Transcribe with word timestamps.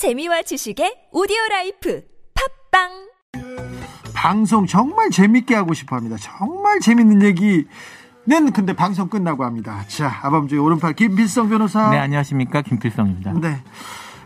재미와 0.00 0.40
지식의 0.40 1.12
오디오 1.12 1.36
life 1.50 2.02
팟빵 2.72 2.88
방송 4.14 4.64
정말 4.64 5.10
재밌게 5.10 5.54
하고 5.54 5.74
싶어 5.74 5.94
합니다. 5.94 6.16
정말 6.18 6.80
재밌는 6.80 7.20
얘기 7.20 7.66
는 8.26 8.50
근데 8.50 8.72
방송 8.72 9.10
끝나고 9.10 9.44
합니다. 9.44 9.84
자, 9.88 10.20
아밤주의 10.22 10.58
오른팔 10.58 10.94
김필성 10.94 11.50
변호사. 11.50 11.90
네, 11.90 11.98
안녕하십니까. 11.98 12.62
김필성입니다. 12.62 13.34
네. 13.42 13.62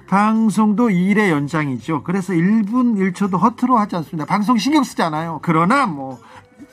방송도 0.07 0.91
일의 0.91 1.33
연장이죠. 1.33 2.05
그래서 2.05 2.35
1분 2.35 2.95
1초도 3.13 3.41
허투루 3.41 3.77
하지 3.77 3.97
않습니다. 3.97 4.27
방송 4.27 4.57
신경 4.57 4.85
쓰지 4.85 5.03
않아요. 5.03 5.41
그러나 5.43 5.87
뭐 5.87 6.21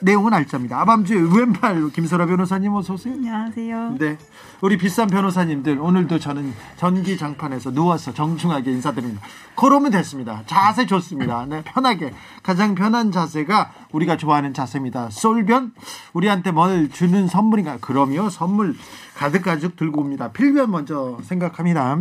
내용은 0.02 0.34
알짜입니다. 0.34 0.80
아밤주의 0.80 1.34
왼팔 1.34 1.90
김소라 1.90 2.26
변호사님 2.26 2.74
어서 2.74 2.94
오세요. 2.94 3.14
안녕하세요. 3.14 3.96
네. 3.98 4.18
우리 4.60 4.76
비싼 4.76 5.06
변호사님들 5.06 5.78
오늘도 5.78 6.18
저는 6.18 6.52
전기 6.76 7.16
장판에서 7.16 7.70
누워서 7.72 8.12
정중하게 8.12 8.72
인사드립니다. 8.72 9.22
걸으면 9.54 9.92
됐습니다. 9.92 10.42
자세 10.46 10.86
좋습니다. 10.86 11.46
네, 11.46 11.62
편하게 11.64 12.12
가장 12.42 12.74
편한 12.74 13.12
자세가 13.12 13.72
우리가 13.92 14.16
좋아하는 14.16 14.52
자세입니다. 14.52 15.10
솔변 15.10 15.72
우리한테 16.12 16.50
뭘 16.50 16.90
주는 16.90 17.28
선물인가? 17.28 17.78
그럼요. 17.80 18.28
선물 18.28 18.74
가득 19.16 19.42
가득 19.42 19.76
들고 19.76 20.00
옵니다. 20.00 20.32
필변 20.32 20.70
먼저 20.70 21.18
생각합니다. 21.22 21.98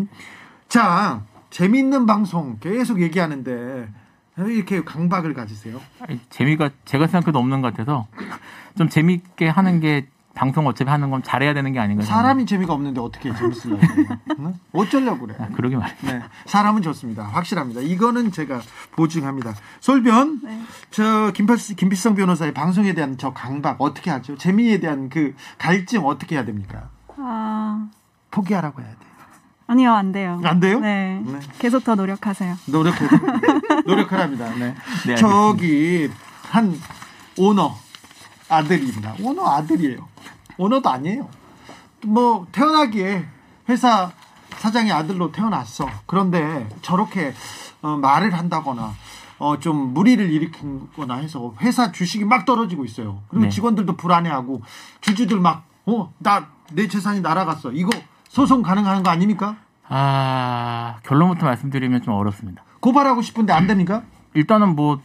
자, 0.67 1.21
재밌는 1.51 2.05
방송 2.07 2.57
계속 2.59 3.01
얘기하는데 3.01 3.51
왜 3.51 3.87
이렇게 4.49 4.83
강박을 4.83 5.33
가지세요? 5.33 5.79
아니, 5.99 6.19
재미가 6.29 6.69
제가 6.85 7.07
생각해도 7.07 7.39
없는 7.39 7.61
것 7.61 7.71
같아서 7.73 8.07
좀 8.77 8.89
재밌게 8.89 9.47
하는 9.49 9.79
게 9.79 10.07
방송 10.33 10.65
어차피 10.65 10.89
하는 10.89 11.09
건 11.11 11.21
잘해야 11.23 11.53
되는 11.53 11.73
게 11.73 11.79
아닌가. 11.79 12.03
사람이 12.03 12.45
재미가 12.45 12.73
없는데 12.73 13.01
어떻게 13.01 13.33
재밌으려고? 13.35 13.81
응? 14.39 14.53
어쩌려고 14.71 15.27
그래? 15.27 15.35
아, 15.37 15.49
그러게 15.49 15.75
말이에요. 15.75 15.99
네, 16.03 16.23
사람은 16.45 16.81
좋습니다. 16.83 17.23
확실합니다. 17.23 17.81
이거는 17.81 18.31
제가 18.31 18.61
보증합니다. 18.95 19.53
솔변, 19.81 20.39
네. 20.43 20.61
저 20.89 21.31
김필, 21.33 21.57
김필성 21.75 22.15
변호사의 22.15 22.53
방송에 22.53 22.93
대한 22.93 23.17
저 23.17 23.33
강박 23.33 23.81
어떻게 23.81 24.09
하죠? 24.09 24.37
재미에 24.37 24.79
대한 24.79 25.09
그 25.09 25.35
갈증 25.57 26.05
어떻게 26.05 26.35
해야 26.35 26.45
됩니까? 26.45 26.89
아, 27.17 27.89
포기하라고 28.31 28.81
해야 28.81 28.89
돼요. 28.89 29.10
아니요, 29.71 29.93
안 29.93 30.11
돼요. 30.11 30.41
안 30.43 30.59
돼요? 30.59 30.81
네. 30.81 31.21
네. 31.25 31.39
계속 31.57 31.85
더 31.85 31.95
노력하세요. 31.95 32.57
노력해, 32.65 33.05
노력하랍니다. 33.87 34.53
네. 34.55 34.75
네, 35.07 35.15
저기 35.15 36.09
한 36.49 36.77
오너 37.37 37.73
아들입니다. 38.49 39.15
오너 39.21 39.47
아들이에요. 39.49 40.05
오너도 40.57 40.89
아니에요. 40.89 41.29
뭐 42.05 42.45
태어나기에 42.51 43.25
회사 43.69 44.11
사장의 44.57 44.91
아들로 44.91 45.31
태어났어. 45.31 45.87
그런데 46.05 46.67
저렇게 46.81 47.33
어, 47.81 47.95
말을 47.95 48.33
한다거나 48.33 48.93
어, 49.39 49.57
좀 49.57 49.93
무리를 49.93 50.29
일으키거나 50.29 51.15
해서 51.15 51.53
회사 51.61 51.93
주식이 51.93 52.25
막 52.25 52.43
떨어지고 52.45 52.83
있어요. 52.83 53.21
그리고 53.29 53.45
네. 53.45 53.49
직원들도 53.49 53.95
불안해하고 53.95 54.63
주주들 54.99 55.39
막 55.39 55.63
어, 55.85 56.11
나 56.17 56.45
내 56.73 56.87
재산이 56.87 57.21
날아갔어. 57.21 57.71
이거 57.71 57.89
소송 58.31 58.61
가능한 58.61 59.03
거 59.03 59.09
아닙니까? 59.09 59.57
아, 59.89 60.95
결론부터 61.03 61.45
말씀드리면 61.45 62.01
좀 62.01 62.13
어렵습니다. 62.13 62.63
고발하고 62.79 63.21
싶은데 63.21 63.51
안 63.51 63.67
됩니까? 63.67 64.03
일단은 64.33 64.73
뭐 64.73 65.01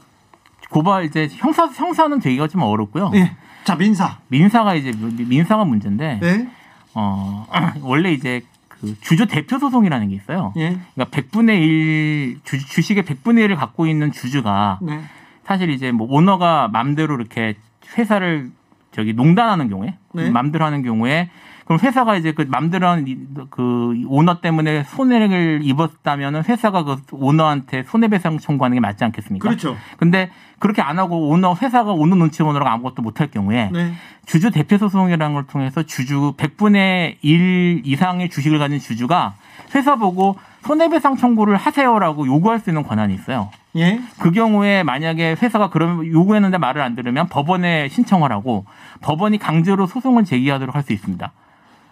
고발 0.70 1.04
이제 1.04 1.28
형사 1.32 1.66
형사는 1.66 2.20
되기가 2.20 2.46
좀 2.46 2.62
어렵고요. 2.62 3.10
예. 3.14 3.36
자, 3.64 3.74
민사. 3.74 4.18
민사가 4.28 4.76
이제 4.76 4.92
민사가 4.96 5.64
문제인데 5.64 6.20
네. 6.22 6.48
어, 6.94 7.46
원래 7.82 8.12
이제 8.12 8.42
그 8.68 8.94
주주 9.00 9.26
대표 9.26 9.58
소송이라는 9.58 10.08
게 10.08 10.14
있어요. 10.14 10.52
예. 10.56 10.78
그러니까 10.94 11.20
100분의 11.20 11.60
1 11.62 12.40
주, 12.44 12.64
주식의 12.64 13.02
100분의 13.02 13.48
1을 13.48 13.56
갖고 13.56 13.88
있는 13.88 14.12
주주가 14.12 14.78
네. 14.82 15.00
사실 15.42 15.70
이제 15.70 15.90
뭐 15.90 16.06
오너가 16.08 16.68
맘대로 16.68 17.16
이렇게 17.16 17.56
회사를 17.98 18.52
저기 18.92 19.14
농단하는 19.14 19.68
경우에 19.68 19.96
네. 20.12 20.30
맘대로 20.30 20.64
하는 20.64 20.84
경우에 20.84 21.28
그럼 21.66 21.80
회사가 21.82 22.14
이제 22.16 22.30
그 22.32 22.46
맘대로 22.48 22.86
하는 22.86 23.08
이- 23.08 23.18
그 23.50 23.94
오너 24.06 24.40
때문에 24.40 24.84
손해를 24.84 25.60
입었다면은 25.64 26.44
회사가 26.44 26.84
그 26.84 26.96
오너한테 27.10 27.82
손해배상 27.82 28.38
청구하는 28.38 28.76
게 28.76 28.80
맞지 28.80 29.02
않겠습니까? 29.04 29.48
그렇죠. 29.48 29.76
근데 29.98 30.30
그렇게 30.60 30.80
안 30.80 30.98
하고 31.00 31.28
오너 31.28 31.56
회사가 31.60 31.90
오너 31.92 32.14
눈치 32.14 32.42
보느라고 32.44 32.70
아무것도 32.70 33.02
못할 33.02 33.26
경우에 33.32 33.70
네. 33.72 33.92
주주 34.26 34.52
대표 34.52 34.78
소송이라는 34.78 35.34
걸 35.34 35.46
통해서 35.48 35.82
주주 35.82 36.34
100분의 36.36 37.16
1 37.22 37.82
이상의 37.84 38.30
주식을 38.30 38.58
가진 38.60 38.78
주주가 38.78 39.34
회사 39.74 39.96
보고 39.96 40.38
손해배상 40.62 41.16
청구를 41.16 41.56
하세요라고 41.56 42.26
요구할 42.28 42.60
수 42.60 42.70
있는 42.70 42.84
권한이 42.84 43.12
있어요. 43.14 43.50
예. 43.76 44.00
그 44.20 44.30
경우에 44.30 44.84
만약에 44.84 45.36
회사가 45.42 45.70
그러면 45.70 46.06
요구했는데 46.06 46.58
말을 46.58 46.80
안 46.80 46.94
들으면 46.94 47.28
법원에 47.28 47.88
신청을 47.88 48.30
하고 48.32 48.64
법원이 49.00 49.38
강제로 49.38 49.86
소송을 49.86 50.24
제기하도록 50.24 50.74
할 50.74 50.82
수 50.82 50.92
있습니다. 50.92 51.32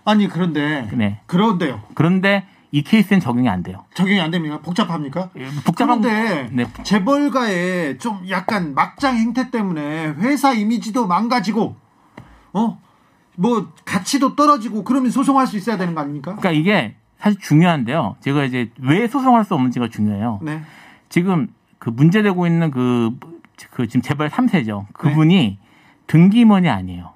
아니 0.05 0.29
그런데 0.29 0.89
네. 0.93 1.21
그런데요. 1.27 1.83
그런데 1.95 2.47
이 2.71 2.83
케이스는 2.83 3.21
적용이 3.21 3.49
안 3.49 3.63
돼요. 3.63 3.85
적용이 3.95 4.21
안 4.21 4.31
됩니까? 4.31 4.61
복잡합니까? 4.61 5.31
복잡한 5.65 6.01
그런데 6.01 6.49
네. 6.53 6.67
재벌가의 6.83 7.99
좀 7.99 8.25
약간 8.29 8.75
막장 8.75 9.17
행태 9.17 9.51
때문에 9.51 10.09
회사 10.19 10.53
이미지도 10.53 11.07
망가지고 11.07 11.77
어? 12.53 12.79
뭐 13.37 13.73
가치도 13.85 14.37
떨어지고 14.37 14.85
그러면 14.85 15.11
소송할 15.11 15.47
수 15.47 15.57
있어야 15.57 15.77
되는 15.77 15.95
거 15.95 16.01
아닙니까? 16.01 16.37
그러니까 16.37 16.51
이게 16.51 16.97
사실 17.19 17.41
중요한데요. 17.41 18.17
제가 18.21 18.45
이제 18.45 18.71
왜 18.79 19.09
소송할 19.09 19.45
수 19.45 19.55
없는지가 19.55 19.89
중요해요. 19.89 20.41
네. 20.43 20.61
지금 21.09 21.49
그 21.79 21.91
문제되고 21.91 22.47
있는 22.47 22.71
그, 22.71 23.17
그 23.71 23.87
지금 23.87 24.03
재벌 24.03 24.29
3세죠. 24.29 24.81
네. 24.81 24.87
그분이 24.93 25.59
등기임원이 26.07 26.69
아니에요. 26.69 27.14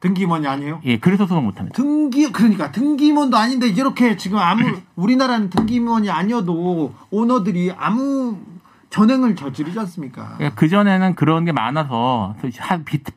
등기임원이 0.00 0.46
아니에요? 0.46 0.80
예, 0.84 0.98
그래서 0.98 1.26
소송 1.26 1.44
못 1.44 1.58
합니다. 1.58 1.74
등기 1.74 2.30
그러니까 2.30 2.70
등기임원도 2.70 3.36
아닌데 3.36 3.66
이렇게 3.68 4.16
지금 4.16 4.38
아무 4.38 4.62
우리나라는 4.96 5.50
등기임원이 5.50 6.08
아니어도 6.10 6.94
오너들이 7.10 7.72
아무 7.76 8.38
전행을 8.90 9.36
저지르지 9.36 9.78
않습니까? 9.80 10.38
그 10.54 10.68
전에는 10.68 11.14
그런 11.14 11.44
게 11.44 11.52
많아서 11.52 12.34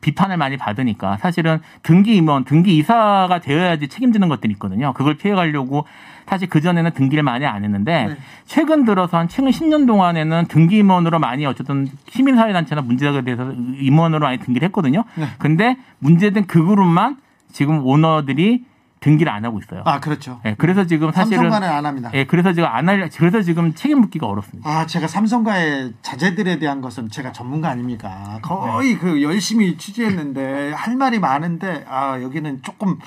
비판을 0.00 0.36
많이 0.36 0.56
받으니까 0.56 1.16
사실은 1.16 1.60
등기 1.82 2.16
임원, 2.16 2.44
등기 2.44 2.76
이사가 2.76 3.40
되어야지 3.40 3.88
책임지는 3.88 4.28
것들이 4.28 4.52
있거든요. 4.54 4.92
그걸 4.92 5.16
피해가려고 5.16 5.86
사실 6.26 6.48
그 6.48 6.60
전에는 6.60 6.92
등기를 6.92 7.22
많이 7.22 7.46
안 7.46 7.64
했는데 7.64 8.06
네. 8.06 8.16
최근 8.44 8.84
들어서 8.84 9.18
한 9.18 9.28
최근 9.28 9.50
10년 9.50 9.86
동안에는 9.86 10.46
등기 10.48 10.78
임원으로 10.78 11.18
많이 11.18 11.46
어쨌든 11.46 11.88
시민사회단체나 12.10 12.82
문제가 12.82 13.22
돼서 13.22 13.52
임원으로 13.52 14.20
많이 14.20 14.38
등기를 14.38 14.66
했거든요. 14.66 15.04
네. 15.16 15.26
근데 15.38 15.76
문제된 15.98 16.46
그 16.46 16.64
그룹만 16.64 17.16
지금 17.50 17.84
오너들이 17.84 18.64
등기를 19.02 19.30
안 19.30 19.44
하고 19.44 19.58
있어요. 19.58 19.82
아 19.84 20.00
그렇죠. 20.00 20.40
예, 20.46 20.54
그래서 20.56 20.86
지금 20.86 21.12
사실은 21.12 21.38
삼성과는 21.38 21.68
안 21.68 21.84
합니다. 21.84 22.10
예, 22.14 22.24
그래서 22.24 22.52
지금 22.52 22.68
안 22.68 22.88
할, 22.88 23.10
그래서 23.10 23.42
지금 23.42 23.74
책임 23.74 24.00
묻기가 24.00 24.26
어렵습니다. 24.26 24.68
아, 24.68 24.86
제가 24.86 25.06
삼성과의 25.06 25.94
자제들에 26.02 26.58
대한 26.58 26.80
것은 26.80 27.10
제가 27.10 27.32
전문가 27.32 27.68
아닙니까? 27.68 28.38
거의 28.42 28.98
그 28.98 29.22
열심히 29.22 29.76
취재했는데 29.76 30.72
할 30.72 30.96
말이 30.96 31.18
많은데 31.18 31.84
아 31.88 32.20
여기는 32.22 32.62
조금 32.62 32.98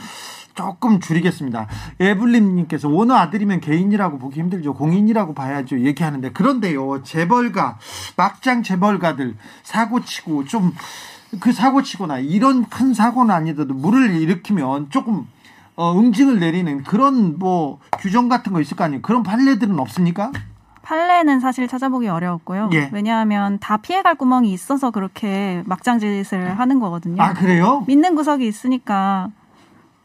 조금 0.53 0.99
줄이겠습니다. 0.99 1.67
에블린님께서 1.99 2.87
오너 2.87 3.15
아들이면 3.15 3.59
개인이라고 3.61 4.19
보기 4.19 4.39
힘들죠. 4.39 4.73
공인이라고 4.73 5.33
봐야죠. 5.33 5.79
얘기하는데 5.79 6.31
그런데요 6.31 7.03
재벌가 7.03 7.77
막장 8.15 8.63
재벌가들 8.63 9.35
사고 9.63 10.03
치고 10.03 10.45
좀 10.45 10.73
그 11.39 11.51
사고 11.51 11.81
치거나 11.81 12.19
이런 12.19 12.65
큰 12.65 12.93
사고는 12.93 13.33
아니더라도 13.33 13.73
물을 13.73 14.15
일으키면 14.15 14.89
조금 14.89 15.27
어, 15.75 15.97
응징을 15.97 16.39
내리는 16.39 16.83
그런 16.83 17.37
뭐 17.37 17.79
규정 17.99 18.29
같은 18.29 18.53
거 18.53 18.61
있을 18.61 18.77
거 18.77 18.83
아니에요. 18.83 19.01
그런 19.01 19.23
판례들은 19.23 19.77
없습니까? 19.79 20.31
판례는 20.83 21.39
사실 21.39 21.67
찾아보기 21.67 22.07
어려웠고요. 22.07 22.69
예. 22.73 22.89
왜냐하면 22.93 23.57
다 23.59 23.77
피해갈 23.77 24.15
구멍이 24.15 24.53
있어서 24.53 24.91
그렇게 24.91 25.63
막장 25.65 25.97
짓을 25.99 26.57
하는 26.59 26.79
거거든요. 26.79 27.21
아 27.21 27.33
그래요? 27.33 27.83
믿는 27.87 28.15
구석이 28.15 28.47
있으니까 28.47 29.29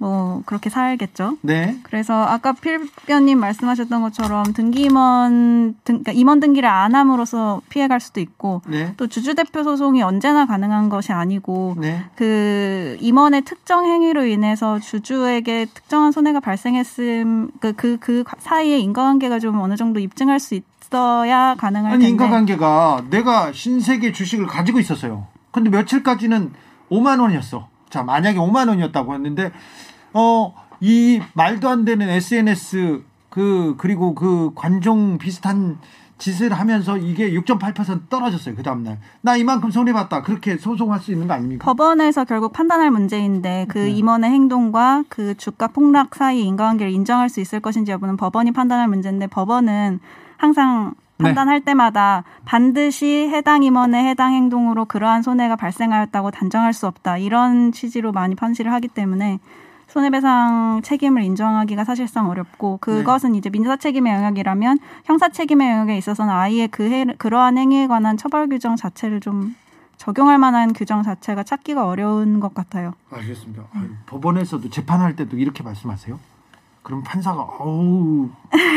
뭐 0.01 0.43
그렇게 0.47 0.71
살겠죠. 0.71 1.37
네. 1.43 1.79
그래서 1.83 2.15
아까 2.15 2.55
필변님 2.55 3.39
말씀하셨던 3.39 4.01
것처럼 4.01 4.45
등기임원 4.55 5.75
등 5.85 6.03
그러니까 6.03 6.13
임원 6.13 6.41
등기를 6.41 6.67
안 6.67 6.95
함으로써 6.95 7.61
피해갈 7.69 8.01
수도 8.01 8.19
있고 8.21 8.63
네. 8.67 8.95
또 8.97 9.09
주주 9.09 9.35
대표 9.35 9.63
소송이 9.63 10.01
언제나 10.03 10.47
가능한 10.47 10.89
것이 10.89 11.13
아니고 11.13 11.77
네. 11.79 12.03
그 12.17 12.97
임원의 13.01 13.43
특정 13.43 13.85
행위로 13.85 14.25
인해서 14.25 14.79
주주에게 14.79 15.67
특정한 15.67 16.13
손해가 16.13 16.41
발생했음 16.41 17.51
그그그 17.61 18.25
사이에 18.39 18.79
인과관계가 18.79 19.39
좀 19.39 19.61
어느 19.61 19.77
정도 19.77 20.01
입증할 20.01 20.41
수 20.41 20.55
있어야 20.55 21.57
가능할 21.57 21.93
아니 21.93 22.07
텐데 22.07 22.09
인과관계가 22.09 23.05
내가 23.11 23.53
신세계 23.53 24.13
주식을 24.13 24.47
가지고 24.47 24.81
있었어요. 24.81 25.27
근데 25.51 25.69
며칠까지는 25.69 26.53
5만 26.91 27.21
원이었어. 27.21 27.69
자 27.91 28.03
만약에 28.03 28.39
5만 28.39 28.69
원이었다고 28.69 29.13
했는데 29.13 29.51
어 30.13 30.61
이 30.81 31.21
말도 31.35 31.69
안 31.69 31.85
되는 31.85 32.09
SNS 32.09 33.03
그 33.29 33.75
그리고 33.79 34.15
그 34.15 34.51
관종 34.55 35.19
비슷한 35.19 35.79
짓을 36.19 36.53
하면서 36.53 36.99
이게 36.99 37.31
6.8% 37.31 38.09
떨어졌어요. 38.11 38.55
그 38.55 38.63
다음날 38.63 38.99
나 39.23 39.37
이만큼 39.37 39.71
손해 39.71 39.93
봤다. 39.93 40.21
그렇게 40.23 40.59
소송할 40.59 41.01
수 41.01 41.13
있는 41.13 41.29
거 41.29 41.35
아닙니까? 41.35 41.65
법원에서 41.65 42.25
결국 42.25 42.53
판단할 42.53 42.91
문제인데 42.91 43.67
그 43.69 43.87
임원의 43.87 44.31
행동과 44.31 45.05
그 45.09 45.35
주가 45.37 45.69
폭락 45.69 46.15
사이 46.15 46.43
인과관계를 46.43 46.93
인정할 46.93 47.29
수 47.31 47.41
있을 47.41 47.61
것인지 47.61 47.93
여부는 47.93 48.17
법원이 48.17 48.53
판단할 48.53 48.89
문제인데 48.89 49.29
법원은 49.29 50.01
항상 50.37 50.95
네. 51.19 51.25
판단할 51.25 51.63
때마다 51.63 52.25
반드시 52.45 53.29
해당 53.31 53.63
임원의 53.63 54.05
해당 54.05 54.35
행동으로 54.35 54.87
그러한 54.87 55.23
손해가 55.23 55.57
발생하였다고 55.57 56.31
단정할 56.31 56.73
수 56.73 56.87
없다 56.87 57.19
이런 57.19 57.73
취지로 57.73 58.13
많이 58.13 58.35
판시를 58.35 58.73
하기 58.73 58.89
때문에 58.89 59.39
손해배상 59.91 60.83
책임을 60.83 61.23
인정하기가 61.23 61.85
사실상 61.85 62.31
어렵고 62.31 62.79
그것은 62.81 63.35
이제 63.35 63.51
민사 63.51 63.77
책임의 63.77 64.13
영역이라면 64.13 64.79
형사 65.05 65.29
책임의 65.29 65.69
영역에 65.69 65.97
있어서는 65.99 66.33
아예 66.33 66.69
그 66.69 66.85
해, 66.85 67.05
그러한 67.19 67.59
행위에 67.59 67.89
관한 67.89 68.17
처벌 68.17 68.49
규정 68.49 68.77
자체를 68.77 69.21
좀 69.21 69.57
적용할 69.97 70.39
만한 70.39 70.73
규정 70.73 71.03
자체가 71.03 71.43
찾기가 71.43 71.87
어려운 71.87 72.41
것 72.41 72.55
같아요. 72.55 72.95
알겠습니다. 73.11 73.65
아유, 73.75 73.89
법원에서도 74.07 74.71
재판할 74.71 75.17
때도 75.17 75.37
이렇게 75.37 75.63
말씀하세요? 75.63 76.19
그럼 76.83 77.03
판사가 77.03 77.43
어우 77.43 78.31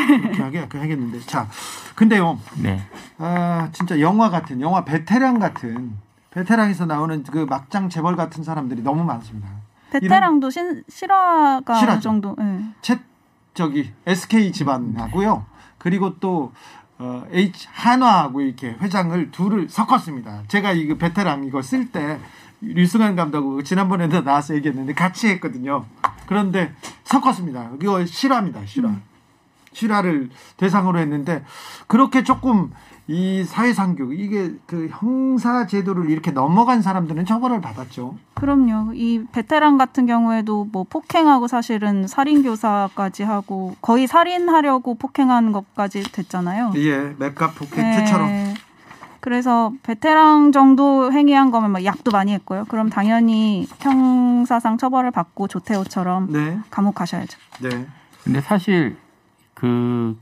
이렇게 0.10 0.42
하게 0.42 0.60
하겠는데 0.60 1.22
자 1.22 1.48
근데요 1.96 2.38
네. 2.62 2.82
아 3.18 3.70
진짜 3.72 4.00
영화 4.02 4.30
같은 4.30 4.60
영화 4.60 4.84
베테랑 4.84 5.40
같은 5.40 5.94
베테랑에서 6.32 6.86
나오는 6.86 7.24
그 7.24 7.46
막장 7.50 7.88
재벌 7.88 8.16
같은 8.18 8.44
사람들이 8.44 8.82
너무 8.82 9.04
많습니다. 9.06 9.48
베테랑도 10.00 10.50
신, 10.50 10.84
실화가 10.88 11.76
실화죠. 11.76 11.92
어느 11.94 12.02
정도. 12.02 12.36
예. 12.40 12.64
챗 12.82 13.00
저기 13.54 13.92
SK 14.06 14.52
집안하고요. 14.52 15.46
그리고 15.78 16.20
또 16.20 16.52
어, 16.98 17.24
H 17.32 17.68
한화하고 17.72 18.42
이렇게 18.42 18.76
회장을 18.80 19.32
둘을 19.32 19.68
섞었습니다. 19.70 20.44
제가 20.48 20.72
이거 20.72 20.96
베테랑 20.96 21.46
이거 21.46 21.62
쓸 21.62 21.92
때 21.92 22.20
류승환 22.62 23.16
감독 23.16 23.64
지난번에도 23.64 24.24
나와서 24.24 24.56
얘기했는데 24.56 24.94
같이 24.94 25.28
했거든요. 25.28 25.86
그런데 26.28 26.74
섞었습니다. 27.04 27.72
이거 27.82 28.06
실화입니다. 28.06 28.66
실화. 28.66 28.96
실화를 29.74 30.30
대상으로 30.58 31.00
했는데 31.00 31.44
그렇게 31.88 32.24
조금 32.24 32.72
이 33.08 33.44
사회상규 33.44 34.14
이게 34.14 34.54
그 34.66 34.88
형사 34.90 35.68
제도를 35.68 36.10
이렇게 36.10 36.32
넘어간 36.32 36.82
사람들은 36.82 37.26
처벌을 37.26 37.60
받았죠. 37.60 38.16
그럼요. 38.36 38.94
이 38.94 39.26
베테랑 39.32 39.78
같은 39.78 40.06
경우에도 40.06 40.66
뭐 40.72 40.86
폭행하고 40.90 41.48
사실은 41.48 42.08
살인 42.08 42.44
교사까지 42.44 43.24
하고 43.24 43.76
거의 43.82 44.08
살인하려고 44.08 44.96
폭행한 44.96 45.52
것까지 45.52 46.04
됐잖아요. 46.04 46.74
예, 46.78 47.14
맥값 47.20 47.56
폭행 47.56 47.84
네. 47.84 47.98
최처럼. 47.98 48.30
그래서 49.20 49.72
베테랑 49.84 50.52
정도 50.52 51.12
행위한 51.12 51.50
거면 51.52 51.72
막 51.72 51.86
약도 51.86 52.12
많이 52.12 52.34
했고요. 52.34 52.66
그럼 52.68 52.90
당연히 52.90 53.68
형사상 53.80 54.78
처벌을 54.78 55.12
받고 55.12 55.48
조태호처럼 55.48 56.32
네, 56.32 56.60
감옥 56.70 56.96
가셔야죠. 56.96 57.38
네. 57.62 57.88
근데 58.24 58.42
사실 58.42 58.98
그 59.54 60.18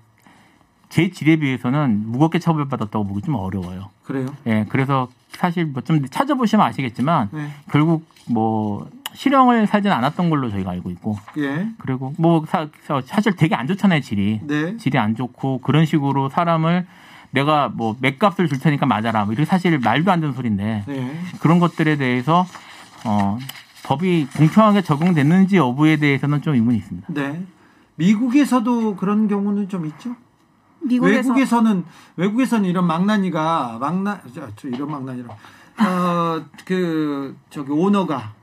제 0.91 1.09
질에 1.09 1.37
비해서는 1.37 2.03
무겁게 2.11 2.37
처벌받았다고 2.37 3.05
보기 3.05 3.21
좀 3.21 3.35
어려워요. 3.35 3.89
그래요. 4.03 4.27
예, 4.45 4.65
그래서 4.67 5.07
사실 5.29 5.65
뭐 5.65 5.81
좀 5.83 6.05
찾아보시면 6.05 6.65
아시겠지만 6.67 7.29
네. 7.31 7.47
결국 7.71 8.05
뭐 8.27 8.87
실형을 9.13 9.67
살진 9.67 9.89
않았던 9.91 10.29
걸로 10.29 10.49
저희가 10.49 10.71
알고 10.71 10.89
있고 10.91 11.17
예. 11.37 11.69
그리고 11.77 12.13
뭐 12.17 12.45
사, 12.45 12.67
사실 13.05 13.35
되게 13.37 13.55
안 13.55 13.67
좋잖아요 13.67 14.01
질이 14.01 14.41
네. 14.43 14.75
질이 14.77 14.97
안 14.97 15.15
좋고 15.15 15.59
그런 15.59 15.85
식으로 15.85 16.29
사람을 16.29 16.85
내가 17.31 17.69
뭐 17.69 17.95
맥값을 18.01 18.49
줄 18.49 18.59
테니까 18.59 18.85
맞아라 18.85 19.23
뭐 19.23 19.33
이렇게 19.33 19.45
사실 19.45 19.79
말도 19.79 20.11
안 20.11 20.19
되는 20.19 20.35
소리인데 20.35 20.83
네. 20.85 21.19
그런 21.39 21.59
것들에 21.59 21.95
대해서 21.95 22.45
어 23.05 23.37
법이 23.85 24.27
공평하게 24.37 24.81
적용됐는지 24.81 25.55
여부에 25.55 25.95
대해서는 25.97 26.41
좀 26.41 26.53
의문이 26.55 26.77
있습니다. 26.77 27.07
네. 27.13 27.41
미국에서도 27.95 28.97
그런 28.97 29.29
경우는 29.29 29.69
좀 29.69 29.85
있죠. 29.85 30.15
미국에서 30.83 31.29
외국에서는 31.29 31.85
외국에서는 32.17 32.69
이런 32.69 32.85
망나니가 32.87 33.77
망나 33.79 34.21
이런 34.63 34.91
망나니라 34.91 35.35
어그 35.77 37.35
저기 37.49 37.71
오너가 37.71 38.33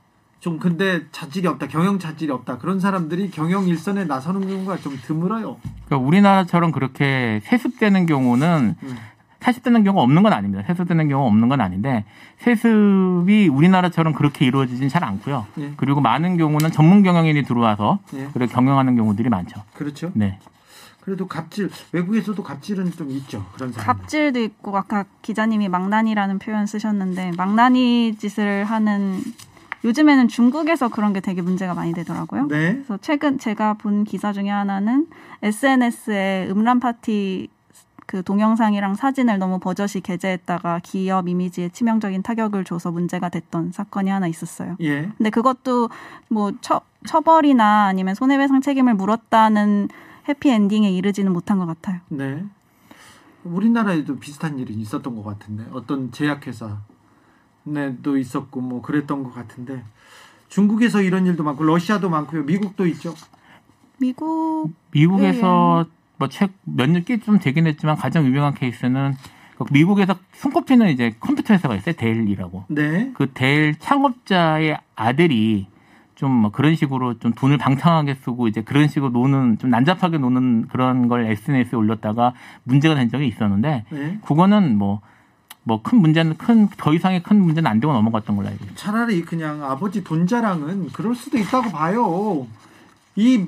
좀 0.40 0.58
근데 0.58 1.04
자질이 1.10 1.46
없다 1.48 1.66
경영 1.66 1.98
자질이 1.98 2.30
없다 2.30 2.58
그런 2.58 2.78
사람들이 2.78 3.30
경영 3.30 3.66
일선에 3.66 4.04
나서는 4.04 4.46
경우가 4.46 4.76
좀 4.78 4.96
드물어요. 5.02 5.58
그러니까 5.86 6.06
우리나라처럼 6.06 6.70
그렇게 6.70 7.40
세습되는 7.44 8.06
경우는 8.06 8.76
음. 8.80 8.96
세습되는 9.40 9.84
경우가 9.84 10.02
없는 10.02 10.22
건 10.22 10.32
아닙니다. 10.32 10.64
세습되는 10.66 11.08
경우가 11.08 11.28
없는 11.28 11.48
건 11.48 11.60
아닌데 11.60 12.04
세습이 12.38 13.48
우리나라처럼 13.48 14.12
그렇게 14.12 14.44
이루어지진 14.46 14.88
잘 14.88 15.04
않고요. 15.04 15.46
예. 15.58 15.72
그리고 15.76 16.00
많은 16.00 16.36
경우는 16.36 16.72
전문 16.72 17.02
경영인이 17.02 17.42
들어와서 17.44 18.00
예. 18.14 18.28
그렇게 18.32 18.52
경영하는 18.52 18.96
경우들이 18.96 19.28
많죠. 19.28 19.62
그렇죠. 19.74 20.10
네. 20.14 20.38
그래도 21.00 21.26
갑질 21.26 21.70
외국에서도 21.92 22.42
갑질은 22.42 22.92
좀 22.92 23.10
있죠 23.10 23.46
그런 23.54 23.72
사람. 23.72 23.86
갑질도 23.86 24.40
있고 24.40 24.76
아까 24.76 25.04
기자님이 25.22 25.68
망나니라는 25.68 26.38
표현 26.38 26.66
쓰셨는데 26.66 27.32
망나니 27.36 28.16
짓을 28.18 28.64
하는 28.64 29.20
요즘에는 29.84 30.28
중국에서 30.28 30.88
그런 30.88 31.12
게 31.12 31.20
되게 31.20 31.40
문제가 31.40 31.72
많이 31.72 31.94
되더라고요. 31.94 32.48
네. 32.48 32.74
그래서 32.74 32.98
최근 33.00 33.38
제가 33.38 33.74
본 33.74 34.04
기사 34.04 34.32
중에 34.32 34.50
하나는 34.50 35.06
SNS에 35.42 36.48
음란 36.50 36.80
파티 36.80 37.48
그 38.08 38.22
동영상이랑 38.22 38.94
사진을 38.94 39.38
너무 39.38 39.58
버젓이 39.58 40.00
게재했다가 40.00 40.80
기업 40.82 41.28
이미지에 41.28 41.68
치명적인 41.68 42.22
타격을 42.22 42.64
줘서 42.64 42.90
문제가 42.90 43.28
됐던 43.28 43.72
사건이 43.72 44.08
하나 44.08 44.26
있었어요. 44.26 44.76
예. 44.80 45.12
근데 45.18 45.28
그것도 45.28 45.90
뭐 46.28 46.52
처, 46.62 46.80
처벌이나 47.06 47.84
아니면 47.84 48.14
손해배상 48.14 48.62
책임을 48.62 48.94
물었다는 48.94 49.90
해피엔딩에 50.26 50.90
이르지는 50.90 51.34
못한 51.34 51.58
것 51.58 51.66
같아요. 51.66 52.00
네. 52.08 52.42
우리나라에도 53.44 54.18
비슷한 54.18 54.58
일이 54.58 54.72
있었던 54.72 55.14
것 55.14 55.22
같은데 55.22 55.66
어떤 55.72 56.10
제약회사 56.10 56.78
네도 57.64 58.16
있었고 58.16 58.62
뭐 58.62 58.80
그랬던 58.80 59.22
것 59.22 59.34
같은데 59.34 59.84
중국에서 60.48 61.02
이런 61.02 61.26
일도 61.26 61.44
많고 61.44 61.62
러시아도 61.62 62.08
많고요 62.08 62.44
미국도 62.44 62.86
있죠. 62.86 63.14
미국 63.98 64.72
미국에서 64.92 65.84
뭐책몇년좀 66.18 67.38
되긴 67.40 67.66
했지만 67.66 67.96
가장 67.96 68.24
유명한 68.26 68.54
케이스는 68.54 69.14
그 69.56 69.64
미국에서 69.72 70.16
손꼽히는 70.34 70.88
이제 70.90 71.14
컴퓨터 71.18 71.54
회사가 71.54 71.74
있어요. 71.76 71.94
델이라고. 71.96 72.64
네. 72.68 73.10
그델 73.14 73.74
창업자의 73.78 74.78
아들이 74.94 75.66
좀 76.14 76.30
뭐 76.32 76.50
그런 76.50 76.74
식으로 76.74 77.18
좀 77.18 77.32
돈을 77.32 77.58
방탕하게 77.58 78.14
쓰고 78.16 78.48
이제 78.48 78.60
그런 78.62 78.88
식으로 78.88 79.10
노는 79.10 79.58
좀 79.58 79.70
난잡하게 79.70 80.18
노는 80.18 80.66
그런 80.68 81.06
걸 81.08 81.24
SNS에 81.26 81.76
올렸다가 81.76 82.34
문제가 82.64 82.94
된 82.96 83.08
적이 83.08 83.28
있었는데 83.28 83.84
네. 83.88 84.18
그거는 84.24 84.76
뭐 84.76 85.00
뭐큰 85.62 85.98
문제는 85.98 86.36
큰 86.36 86.68
더 86.76 86.92
이상의 86.94 87.22
큰 87.22 87.40
문제는 87.40 87.70
안 87.70 87.78
되고 87.78 87.92
넘어갔던 87.92 88.34
걸로 88.36 88.48
알고 88.48 88.64
있어요. 88.64 88.76
차라리 88.76 89.22
그냥 89.22 89.62
아버지 89.62 90.02
돈 90.02 90.26
자랑은 90.26 90.88
그럴 90.92 91.14
수도 91.14 91.38
있다고 91.38 91.70
봐요. 91.70 92.46
이 93.14 93.46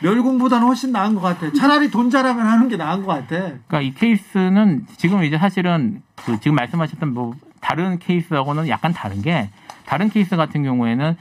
멸공보다는 0.00 0.66
훨씬 0.66 0.92
나은 0.92 1.14
것 1.14 1.20
같아. 1.20 1.52
차라리 1.52 1.90
돈 1.90 2.10
자랑을 2.10 2.44
하는 2.44 2.68
게 2.68 2.76
나은 2.76 3.04
것 3.04 3.12
같아. 3.12 3.36
그러니까 3.36 3.80
이 3.80 3.94
케이스는 3.94 4.86
지금 4.96 5.24
이제 5.24 5.38
사실은 5.38 6.02
그 6.14 6.38
지금 6.40 6.54
말씀하셨던 6.56 7.14
뭐 7.14 7.34
다른 7.60 7.98
케이스하고는 7.98 8.68
약간 8.68 8.92
다른 8.92 9.22
게 9.22 9.50
다른 9.86 10.08
케이스 10.10 10.36
같은 10.36 10.62
경우에는 10.62 11.16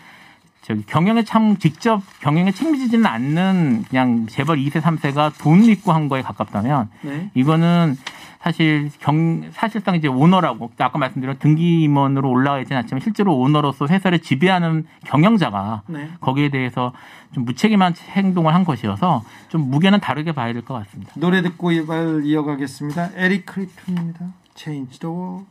저기 0.66 0.84
경영에 0.88 1.24
참 1.24 1.58
직접 1.58 2.02
경영에 2.22 2.52
책임지지는 2.52 3.06
않는 3.06 3.86
그냥 3.88 4.26
재벌 4.26 4.58
2세 4.58 4.82
3세가 4.82 5.38
돈 5.40 5.60
믿고 5.62 5.92
한 5.92 6.10
거에 6.10 6.24
가깝다면 6.24 6.90
네. 7.04 7.30
이거는 7.36 7.96
사실 8.42 8.90
경 9.00 9.44
사실상 9.52 9.96
이제 9.96 10.08
오너라고 10.08 10.72
아까 10.80 10.98
말씀드린 10.98 11.36
등기 11.38 11.84
임원으로 11.84 12.28
올라가 12.32 12.60
있지는 12.62 12.80
않지만 12.82 13.02
실제로 13.02 13.38
오너로서 13.38 13.86
회사를 13.86 14.20
지배하는 14.20 14.88
경영자가 15.06 15.84
네. 15.86 16.10
거기에 16.20 16.50
대해서 16.50 16.94
좀 17.32 17.46
무책임한 17.46 17.94
행동을 18.10 18.56
한 18.56 18.64
것이어서 18.66 19.24
좀 19.50 19.70
무게는 19.70 20.00
다르게 20.00 20.32
봐야 20.32 20.52
될 20.52 20.64
것 20.64 20.74
같습니다. 20.74 21.14
노래 21.16 21.44
듣고 21.44 21.72
이발 21.74 22.22
이어가겠습니다. 22.26 23.12
에릭 23.16 23.46
크리프입니다. 23.46 24.34
Change 24.56 24.98
the 25.00 25.14
world. 25.14 25.46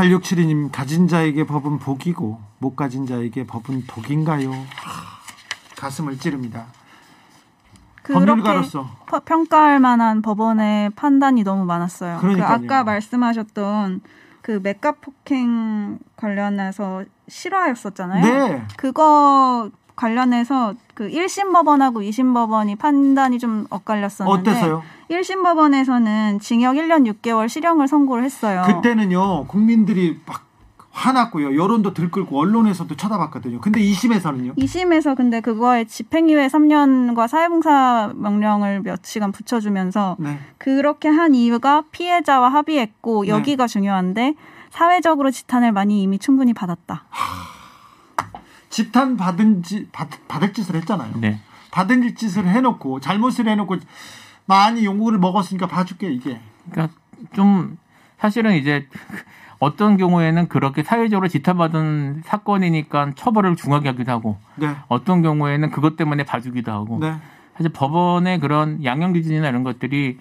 8672님 0.00 0.68
가진 0.70 1.08
자에게 1.08 1.46
법은 1.46 1.78
복이고 1.78 2.38
못 2.58 2.76
가진 2.76 3.06
자에게 3.06 3.46
법은 3.46 3.84
독인가요? 3.86 4.50
하, 4.52 4.60
가슴을 5.76 6.18
찌릅니다. 6.18 6.66
법률가로서 8.04 8.88
퍼- 9.06 9.20
평가할 9.20 9.80
만한 9.80 10.20
법원의 10.22 10.90
판단이 10.90 11.42
너무 11.44 11.64
많았어요. 11.64 12.18
그. 12.20 12.42
아까 12.42 12.84
말씀하셨던 12.84 14.02
그 14.42 14.60
맥가 14.62 14.92
폭행 15.00 15.98
관련해서 16.16 17.04
실화였었잖아요. 17.26 18.22
네. 18.24 18.66
그거 18.76 19.70
관련해서 19.96 20.74
그 20.94 21.08
1심 21.08 21.52
법원하고 21.52 22.00
2심 22.00 22.34
법원이 22.34 22.76
판단이 22.76 23.38
좀 23.38 23.66
엇갈렸었는데 23.70 24.50
어때서요? 24.50 24.82
1심 25.10 25.42
법원에서는 25.42 26.38
징역 26.40 26.76
1년 26.76 27.10
6개월 27.10 27.48
실형을 27.48 27.88
선고를 27.88 28.24
했어요. 28.24 28.62
그때는요 28.66 29.46
국민들이 29.46 30.20
막 30.26 30.46
화났고요 30.96 31.54
여론도 31.62 31.92
들끓고 31.92 32.38
언론에서도 32.38 32.94
쳐다봤거든요. 32.96 33.60
근데 33.60 33.80
2심에서는요. 33.80 34.56
2심에서 34.56 35.14
근데 35.14 35.40
그거에 35.40 35.84
집행유예 35.84 36.46
3년과 36.46 37.28
사회봉사 37.28 38.12
명령을 38.14 38.80
몇 38.82 39.04
시간 39.04 39.30
붙여주면서 39.30 40.16
네. 40.18 40.38
그렇게 40.56 41.08
한 41.08 41.34
이유가 41.34 41.84
피해자와 41.90 42.48
합의했고 42.48 43.24
네. 43.24 43.28
여기가 43.28 43.66
중요한데 43.66 44.34
사회적으로 44.70 45.30
지탄을 45.30 45.72
많이 45.72 46.02
이미 46.02 46.18
충분히 46.18 46.54
받았다. 46.54 47.04
집탄 48.76 49.16
받은 49.16 49.62
지 49.62 49.88
받, 49.90 50.06
받을 50.28 50.52
짓을 50.52 50.74
했잖아요. 50.76 51.14
네. 51.16 51.40
받은 51.70 52.14
짓을 52.14 52.46
해놓고 52.46 53.00
잘못을 53.00 53.48
해놓고 53.48 53.78
많이 54.44 54.84
욕을 54.84 55.16
먹었으니까 55.16 55.66
봐줄게 55.66 56.10
이게. 56.12 56.38
그러니까 56.70 56.94
좀 57.32 57.78
사실은 58.18 58.54
이제 58.54 58.86
어떤 59.60 59.96
경우에는 59.96 60.48
그렇게 60.48 60.82
사회적으로 60.82 61.26
지탄받은 61.26 62.24
사건이니까 62.26 63.12
처벌을 63.14 63.56
중하게 63.56 63.88
하기도 63.88 64.12
하고 64.12 64.36
네. 64.56 64.76
어떤 64.88 65.22
경우에는 65.22 65.70
그것 65.70 65.96
때문에 65.96 66.24
봐주기도 66.24 66.70
하고 66.70 66.98
네. 67.00 67.16
사실 67.56 67.72
법원의 67.72 68.40
그런 68.40 68.84
양형 68.84 69.14
기준이나 69.14 69.48
이런 69.48 69.64
것들이 69.64 70.18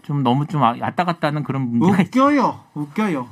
좀 0.00 0.22
너무 0.22 0.46
좀 0.46 0.64
아- 0.64 0.74
왔다 0.80 1.04
갔다 1.04 1.26
하는 1.28 1.42
그런 1.42 1.68
문제가. 1.68 2.02
웃겨요. 2.04 2.60
웃겨요. 2.72 3.28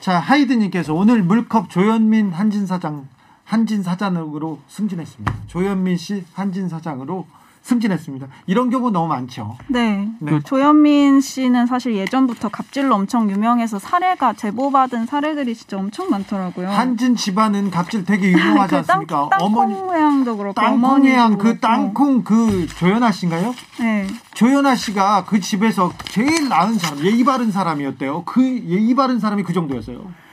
자, 0.00 0.18
하이드님께서 0.18 0.94
오늘 0.94 1.22
물컵 1.22 1.70
조현민 1.70 2.32
한진 2.32 2.66
사장, 2.66 3.06
한진 3.46 3.82
사장으로 3.82 4.58
승진했습니다. 4.68 5.34
조현민 5.46 5.96
씨 5.96 6.24
한진 6.34 6.68
사장으로 6.68 7.26
승진했습니다. 7.62 8.28
이런 8.46 8.70
경우 8.70 8.90
너무 8.92 9.08
많죠. 9.08 9.56
네. 9.66 10.08
네. 10.20 10.40
조현민 10.44 11.20
씨는 11.20 11.66
사실 11.66 11.96
예전부터 11.96 12.48
갑질로 12.48 12.94
엄청 12.94 13.28
유명해서 13.28 13.80
사례가 13.80 14.34
제보받은 14.34 15.06
사례들이 15.06 15.54
진짜 15.56 15.76
엄청 15.76 16.08
많더라고요. 16.10 16.68
한진 16.68 17.16
집안은 17.16 17.72
갑질 17.72 18.04
되게 18.04 18.30
유명하지 18.30 18.76
그 18.76 18.82
땅, 18.82 18.98
않습니까? 18.98 19.28
땅콩 19.30 19.64
어머니 19.64 19.74
모양도 19.82 20.36
그렇고 20.36 20.54
땅콩이양 20.54 21.24
어머니도 21.26 21.42
그. 21.42 21.58
땅콩 21.58 22.22
그 22.22 22.68
조연아 22.68 23.10
씨인가요? 23.10 23.52
네. 23.80 24.06
조연아 24.34 24.76
씨가 24.76 25.24
그 25.24 25.40
집에서 25.40 25.92
제일 26.04 26.48
나은 26.48 26.78
사람, 26.78 27.04
예의 27.04 27.24
바른 27.24 27.50
사람이었대요. 27.50 28.22
그 28.26 28.44
예의 28.44 28.94
바른 28.94 29.18
사람이 29.18 29.42
그 29.42 29.52
정도였어요. 29.52 30.25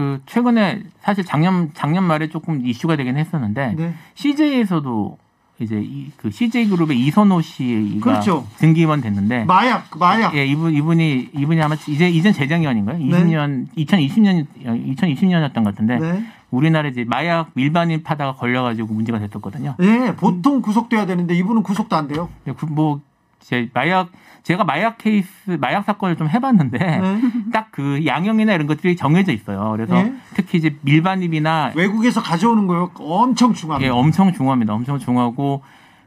그 0.00 0.22
최근에 0.24 0.82
사실 1.00 1.24
작년 1.24 1.70
작년 1.74 2.04
말에 2.04 2.30
조금 2.30 2.64
이슈가 2.64 2.96
되긴 2.96 3.18
했었는데 3.18 3.74
네. 3.76 3.94
CJ에서도 4.14 5.18
이제 5.58 5.78
이, 5.78 6.10
그 6.16 6.30
CJ 6.30 6.70
그룹의 6.70 6.98
이선호 6.98 7.42
씨가 7.42 8.00
그렇죠. 8.00 8.46
등기원 8.56 9.02
됐는데 9.02 9.44
마약, 9.44 9.90
마약. 9.98 10.34
예, 10.34 10.46
이분 10.46 10.72
이분이 10.72 11.32
이분이 11.34 11.60
아마 11.60 11.76
이제 11.86 12.08
이젠 12.08 12.32
재작년인가요? 12.32 12.98
20년 12.98 13.66
2020년 13.76 14.46
2020년이었던 14.64 15.54
것 15.54 15.64
같은데 15.64 15.98
네. 15.98 16.24
우리나라 16.50 16.88
이제 16.88 17.04
마약 17.06 17.50
밀반입 17.52 18.10
하다가 18.10 18.36
걸려가지고 18.36 18.94
문제가 18.94 19.18
됐었거든요. 19.18 19.74
예, 19.80 20.14
보통 20.16 20.62
구속돼야 20.62 21.04
되는데 21.04 21.34
이분은 21.34 21.62
구속도 21.62 21.94
안 21.94 22.08
돼요. 22.08 22.30
그뭐 22.56 23.02
제 23.40 23.68
마약 23.74 24.10
제가 24.42 24.64
마약 24.64 24.98
케이스 24.98 25.28
마약 25.60 25.84
사건을 25.84 26.16
좀 26.16 26.28
해봤는데 26.28 26.78
네. 26.78 27.20
딱그 27.52 28.06
양형이나 28.06 28.54
이런 28.54 28.66
것들이 28.66 28.96
정해져 28.96 29.32
있어요. 29.32 29.70
그래서 29.72 30.02
네. 30.02 30.14
특히 30.34 30.58
이제 30.58 30.76
밀반입이나 30.82 31.72
외국에서 31.74 32.22
가져오는 32.22 32.66
거요 32.66 32.90
엄청 32.98 33.52
중요합니다. 33.52 33.86
예, 33.86 33.90
엄청 33.90 34.32
중요합니다. 34.32 34.72
엄청 34.72 34.98
중요하고 34.98 35.62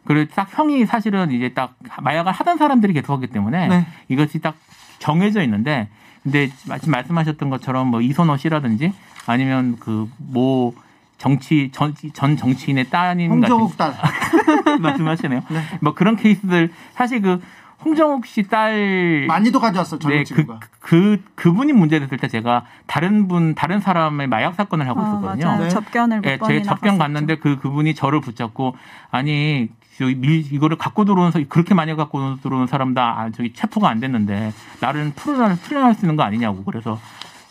그리고 0.06 0.32
딱 0.34 0.48
형이 0.58 0.86
사실은 0.86 1.32
이제 1.32 1.54
딱 1.54 1.76
마약을 2.02 2.32
하던 2.32 2.58
사람들이 2.58 2.94
계속하기 2.94 3.28
때문에 3.28 3.68
네. 3.68 3.86
이것이 4.10 4.40
딱 4.40 4.56
정해져 5.00 5.42
있는데 5.44 5.90
근데 6.24 6.50
마침 6.68 6.92
말씀하셨던 6.92 7.50
것처럼 7.50 7.88
뭐 7.88 8.02
이선호 8.02 8.38
씨라든지 8.38 8.94
아니면 9.28 9.78
그뭐 9.78 10.74
정치 11.28 11.70
전, 11.72 11.94
전 12.12 12.36
정치인의 12.36 12.90
따님 12.90 13.32
홍정욱 13.32 13.78
딸. 13.78 13.94
말씀하시네요. 14.82 15.42
네. 15.50 15.62
뭐 15.80 15.94
그런 15.94 16.18
케이스들 16.18 16.70
사실 16.94 17.22
그 17.22 17.42
홍정욱 17.86 18.26
씨 18.26 18.44
딸 18.44 19.26
많이도 19.28 19.58
가져왔어 19.62 19.98
젊은 20.00 20.24
네, 20.26 20.34
그. 20.36 20.46
그, 20.82 21.24
그분이 21.36 21.72
문제됐을 21.72 22.18
때 22.18 22.28
제가 22.28 22.66
다른 22.88 23.30
분, 23.30 23.56
다른 23.56 23.80
사람의 23.80 24.28
마약 24.28 24.56
사건을 24.56 24.86
하고 24.88 25.00
아, 25.00 25.08
있었거든요. 25.08 25.64
네. 25.64 25.70
접견을 25.70 26.22
번이나 26.22 26.46
제가 26.48 26.64
접견 26.64 26.98
갔었죠. 26.98 26.98
갔는데 27.00 27.36
그 27.38 27.58
그분이 27.60 27.96
저를 27.96 28.20
붙잡고 28.20 28.76
아니 29.10 29.70
저기 29.98 30.16
밀 30.16 30.54
이거를 30.54 30.78
갖고 30.78 31.06
들어오는 31.06 31.32
사- 31.32 31.40
그렇게 31.48 31.74
많이 31.74 31.96
갖고 31.96 32.36
들어오는 32.42 32.68
사람 32.68 32.94
다 32.94 33.16
아, 33.18 33.30
저기 33.32 33.54
체포가 33.54 33.88
안 33.88 34.02
됐는데 34.02 34.52
나를 34.82 35.14
풀어낼 35.16 35.56
풀어낼 35.58 35.94
수 35.94 36.06
있는 36.06 36.18
거 36.18 36.24
아니냐고 36.24 36.64
그래서 36.66 37.00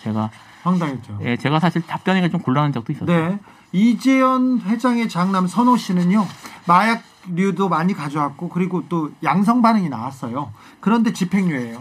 제가 0.02 0.29
황당했죠. 0.62 1.19
예, 1.23 1.37
제가 1.37 1.59
사실 1.61 1.83
답변이 1.83 2.28
좀 2.31 2.40
곤란한 2.40 2.73
적도 2.73 2.92
있었어요. 2.92 3.28
네. 3.31 3.38
이재현 3.73 4.61
회장의 4.61 5.09
장남 5.09 5.47
선호 5.47 5.76
씨는요, 5.76 6.26
마약류도 6.66 7.69
많이 7.69 7.95
가져왔고, 7.95 8.49
그리고 8.49 8.85
또 8.88 9.11
양성 9.25 9.62
반응이 9.62 9.88
나왔어요. 9.88 10.52
그런데 10.81 11.12
집행유예요. 11.12 11.81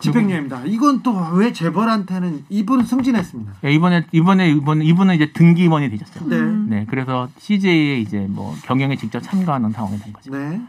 집행유예입니다. 0.00 0.62
이건 0.66 1.02
또 1.02 1.14
왜 1.34 1.52
재벌한테는 1.52 2.44
이분은 2.48 2.84
승진했습니다. 2.84 3.52
예, 3.64 3.72
이번에 3.72 4.04
이번에 4.12 4.50
이번 4.50 4.82
이분은 4.82 5.14
이제 5.14 5.32
등기 5.32 5.64
임원이 5.64 5.88
되셨어요. 5.90 6.28
네. 6.28 6.36
음. 6.36 6.66
네, 6.68 6.86
그래서 6.88 7.28
CJ에 7.38 7.98
이제 7.98 8.26
뭐 8.28 8.54
경영에 8.64 8.96
직접 8.96 9.20
참가하는 9.20 9.72
상황이 9.72 9.98
된 9.98 10.12
거죠. 10.12 10.30
네. 10.30 10.60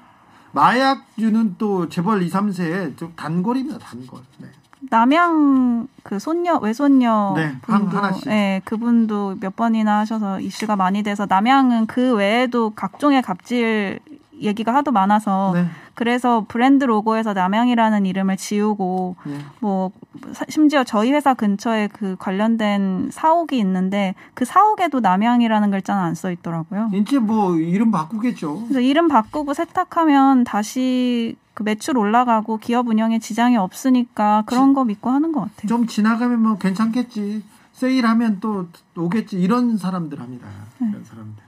마약류는 0.53 1.55
또 1.57 1.89
재벌 1.89 2.21
2, 2.23 2.29
3세의 2.29 2.97
좀 2.97 3.11
단골입니다, 3.17 3.77
단골. 3.77 4.21
네. 4.37 4.47
남양 4.89 5.87
그 6.03 6.19
손녀 6.19 6.57
외손녀 6.57 7.33
네, 7.35 7.55
분도. 7.61 8.29
네, 8.29 8.61
그분도 8.65 9.37
몇 9.39 9.55
번이나 9.55 9.99
하셔서 9.99 10.39
이슈가 10.39 10.75
많이 10.75 11.03
돼서 11.03 11.25
남양은 11.27 11.87
그 11.87 12.13
외에도 12.15 12.71
각종의 12.71 13.21
갑질 13.21 13.99
얘기가 14.41 14.73
하도 14.73 14.91
많아서 14.91 15.51
네. 15.53 15.65
그래서 15.93 16.45
브랜드 16.47 16.83
로고에서 16.83 17.33
남양이라는 17.33 18.05
이름을 18.05 18.37
지우고 18.37 19.15
네. 19.25 19.37
뭐 19.59 19.91
사- 20.33 20.45
심지어 20.49 20.83
저희 20.83 21.11
회사 21.13 21.33
근처에 21.33 21.87
그 21.87 22.15
관련된 22.19 23.09
사옥이 23.11 23.57
있는데 23.59 24.13
그 24.33 24.43
사옥에도 24.45 24.99
남양이라는 24.99 25.71
글자는 25.71 26.01
안 26.01 26.15
써 26.15 26.31
있더라고요. 26.31 26.89
이제 26.93 27.19
뭐 27.19 27.55
이름 27.55 27.91
바꾸겠죠. 27.91 28.63
그래서 28.63 28.79
이름 28.81 29.07
바꾸고 29.07 29.53
세탁하면 29.53 30.43
다시 30.43 31.35
그 31.53 31.63
매출 31.63 31.97
올라가고 31.97 32.57
기업 32.57 32.87
운영에 32.89 33.19
지장이 33.19 33.55
없으니까 33.57 34.43
그런 34.45 34.73
거 34.73 34.83
믿고 34.83 35.09
하는 35.09 35.31
것 35.31 35.41
같아요. 35.41 35.67
좀 35.67 35.87
지나가면 35.87 36.41
뭐 36.41 36.57
괜찮겠지. 36.57 37.43
세일하면 37.73 38.39
또 38.39 38.67
오겠지. 38.97 39.37
이런 39.41 39.77
사람들 39.77 40.19
합니다. 40.19 40.47
네. 40.79 40.87
이런 40.89 41.03
사람들. 41.03 41.43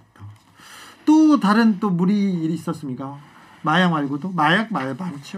또. 1.07 1.27
또 1.27 1.39
다른 1.39 1.79
또 1.79 1.89
무리 1.89 2.33
일이 2.33 2.53
있었습니까? 2.53 3.17
마약 3.61 3.89
말고도 3.89 4.31
마약 4.33 4.71
말 4.71 4.95
많죠. 4.95 5.37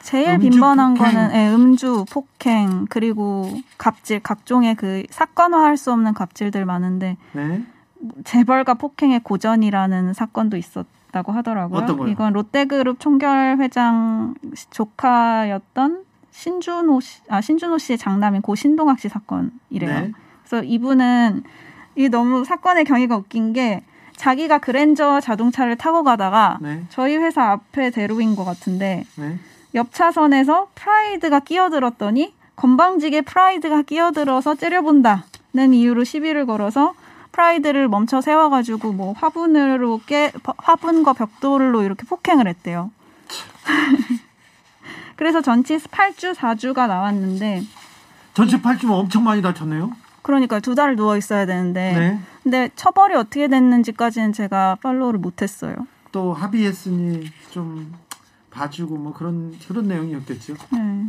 제일 0.00 0.38
빈번한 0.38 0.94
폭행. 0.94 1.12
거는 1.12 1.34
예, 1.34 1.52
음주, 1.52 2.04
폭행 2.10 2.86
그리고 2.88 3.50
갑질 3.78 4.20
각종의 4.20 4.74
그 4.74 5.02
사건화할 5.10 5.76
수 5.76 5.92
없는 5.92 6.12
갑질들 6.14 6.64
많은데 6.66 7.16
네. 7.32 7.64
재벌과 8.24 8.74
폭행의 8.74 9.20
고전이라는 9.20 10.12
사건도 10.12 10.56
있었다고 10.56 11.32
하더라고요. 11.32 11.80
어떤 11.80 11.96
거요? 11.96 12.08
이건 12.08 12.34
롯데그룹 12.34 13.00
총결 13.00 13.58
회장 13.58 14.34
조카였던 14.70 16.04
신준호 16.30 17.00
씨, 17.00 17.20
아 17.28 17.40
신준호 17.40 17.78
씨의 17.78 17.98
장남인 17.98 18.42
고 18.42 18.54
신동학 18.54 19.00
씨 19.00 19.08
사건이래요. 19.08 20.00
네. 20.00 20.12
그래서 20.44 20.64
이분은 20.64 21.44
이 21.96 22.08
너무 22.08 22.44
사건의 22.44 22.84
경위가 22.84 23.16
웃긴 23.16 23.52
게 23.52 23.82
자기가 24.16 24.58
그랜저 24.58 25.20
자동차를 25.20 25.76
타고 25.76 26.02
가다가 26.02 26.58
네. 26.60 26.84
저희 26.90 27.16
회사 27.16 27.50
앞에 27.50 27.90
대로인 27.90 28.36
것 28.36 28.44
같은데 28.44 29.04
네. 29.16 29.38
옆 29.74 29.92
차선에서 29.92 30.68
프라이드가 30.74 31.40
끼어들었더니 31.40 32.34
건방지게 32.56 33.22
프라이드가 33.22 33.82
끼어들어서 33.82 34.54
째려본다는 34.54 35.74
이유로 35.74 36.04
시비를 36.04 36.46
걸어서 36.46 36.94
프라이드를 37.32 37.88
멈춰 37.88 38.20
세워가지고 38.20 38.92
뭐 38.92 39.12
화분으로 39.14 40.00
깨 40.06 40.32
화분과 40.58 41.14
벽돌로 41.14 41.82
이렇게 41.82 42.06
폭행을 42.06 42.46
했대요. 42.46 42.92
그래서 45.16 45.40
전치 45.40 45.76
8주 45.76 46.34
4주가 46.34 46.86
나왔는데 46.86 47.62
전체 48.34 48.60
8주면 48.60 48.90
엄청 48.90 49.24
많이 49.24 49.42
다쳤네요. 49.42 50.03
그러니까 50.24 50.58
두달 50.58 50.96
누워 50.96 51.18
있어야 51.18 51.44
되는데 51.44 51.92
네. 51.92 52.20
근데 52.42 52.70
처벌이 52.74 53.14
어떻게 53.14 53.46
됐는지까지는 53.46 54.32
제가 54.32 54.78
팔로우를 54.82 55.20
못했어요. 55.20 55.76
또 56.12 56.32
합의했으니 56.32 57.30
좀 57.50 57.94
봐주고 58.50 58.96
뭐 58.96 59.12
그런 59.12 59.54
그런 59.68 59.86
내용이었겠죠. 59.86 60.54
네. 60.70 61.06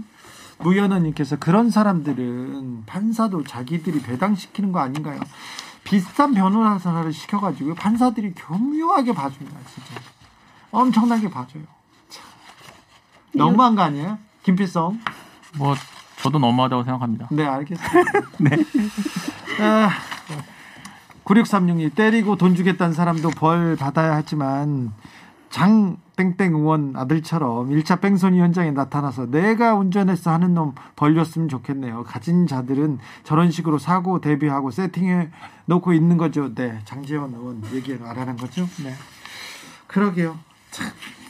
무연아님께서 0.59 1.37
그런 1.37 1.69
사람들은 1.69 2.83
판사도 2.85 3.43
자기들이 3.43 4.01
배당시키는 4.01 4.73
거 4.73 4.79
아닌가요? 4.79 5.21
비싼 5.85 6.33
변호사를 6.33 7.13
시켜가지고 7.13 7.75
판사들이 7.75 8.33
교묘하게 8.33 9.13
봐줍니다. 9.13 9.57
진짜 9.73 10.01
엄청나게 10.71 11.29
봐줘요. 11.29 11.63
참. 12.09 12.25
너무한 13.33 13.75
거 13.75 13.83
아니에요? 13.83 14.17
김필성. 14.43 14.99
뭐 15.57 15.73
저도 16.25 16.39
너무하다고 16.39 16.83
생각합니다. 16.85 17.27
네, 17.29 17.45
알겠습니다. 17.45 18.01
네. 18.39 18.49
아, 19.63 19.91
9636이 21.23 21.93
때리고 21.93 22.35
돈 22.35 22.55
주겠다는 22.55 22.95
사람도 22.95 23.29
벌 23.29 23.75
받아야 23.75 24.15
하지만 24.15 24.91
장 25.51 25.97
땡땡 26.15 26.55
의원 26.55 26.95
아들처럼 26.95 27.69
1차 27.69 28.01
뺑소니 28.01 28.39
현장에 28.39 28.71
나타나서 28.71 29.29
내가 29.29 29.75
운전해서 29.75 30.31
하는 30.31 30.55
놈 30.55 30.73
벌렸으면 30.95 31.47
좋겠네요. 31.47 32.03
가진 32.05 32.47
자들은 32.47 32.97
저런 33.23 33.51
식으로 33.51 33.77
사고 33.77 34.19
대비하고 34.19 34.71
세팅해 34.71 35.29
놓고 35.67 35.93
있는 35.93 36.17
거죠. 36.17 36.55
네, 36.55 36.79
장재원 36.85 37.35
의원 37.35 37.61
얘기 37.71 37.93
말하는 37.93 38.35
거죠. 38.35 38.67
네, 38.83 38.95
그러게요. 39.85 40.39
참 40.71 40.87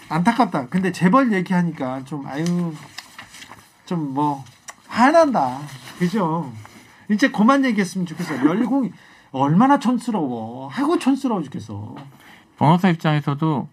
안타깝다. 0.08 0.68
근데 0.68 0.94
재벌 0.94 1.34
얘기하니까 1.34 2.06
좀 2.06 2.26
아유 2.28 2.46
좀 3.86 4.14
뭐 4.14 4.44
화난다. 4.96 5.60
그죠? 6.00 6.52
이제 7.12 7.30
그만 7.30 7.66
얘기했으면 7.66 8.06
좋겠어. 8.06 8.46
열공이 8.46 8.92
얼마나 9.32 9.78
촌스러워. 9.78 10.70
하고 10.70 10.98
촌스러워 10.98 11.44
죽겠어. 11.44 11.96
변호사 12.58 12.90
입장에서도 12.90 13.68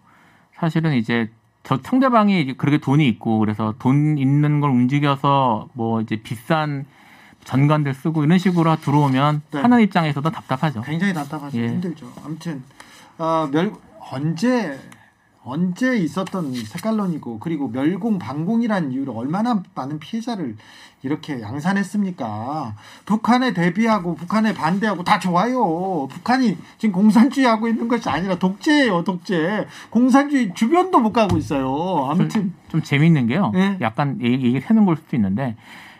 사실은 0.55 0.95
이제 0.95 1.31
저 1.63 1.79
상대방이 1.81 2.55
그렇게 2.57 2.77
돈이 2.77 3.07
있고 3.07 3.39
그래서 3.39 3.73
돈 3.79 4.17
있는 4.17 4.59
걸 4.59 4.71
움직여서 4.71 5.69
뭐 5.73 6.01
이제 6.01 6.17
비싼 6.17 6.85
전관들 7.45 7.93
쓰고 7.93 8.25
이런 8.25 8.37
식으로 8.37 8.75
들어오면 8.75 9.41
네. 9.51 9.61
하는 9.61 9.79
입장에서도 9.79 10.29
답답하죠. 10.29 10.81
굉장히 10.81 11.13
답답하죠. 11.13 11.57
예. 11.57 11.69
힘들죠. 11.69 12.11
아무튼 12.25 12.63
어, 13.17 13.47
멸 13.49 13.71
언제 14.11 14.77
언제 15.45 15.97
있었던 15.97 16.53
색깔론이고 16.53 17.39
그리고 17.39 17.67
멸공 17.67 18.17
방공이라는 18.17 18.91
이유로 18.93 19.13
얼마나 19.13 19.61
많은 19.75 19.99
피해자를 19.99 20.55
이렇게 21.03 21.41
양산했습니까? 21.41 22.75
북한에 23.05 23.53
대비하고 23.53 24.15
북한에 24.15 24.53
반대하고 24.53 25.03
다 25.03 25.19
좋아요. 25.19 26.07
북한이 26.09 26.57
지금 26.77 26.93
공산주의 26.93 27.45
하고 27.45 27.67
있는 27.67 27.89
것이 27.89 28.07
아니라 28.07 28.35
독재예요, 28.35 29.03
독재. 29.03 29.67
공산주의 29.89 30.53
주변도 30.53 30.99
못 30.99 31.11
가고 31.11 31.37
있어요. 31.37 32.07
아무튼 32.09 32.53
좀 32.69 32.81
재미있는 32.81 33.27
게요. 33.27 33.51
네. 33.53 33.77
약간 33.81 34.19
얘기, 34.21 34.45
얘기 34.45 34.61
새는 34.61 34.85
걸 34.85 34.95
수도 34.95 35.17
있는데 35.17 35.57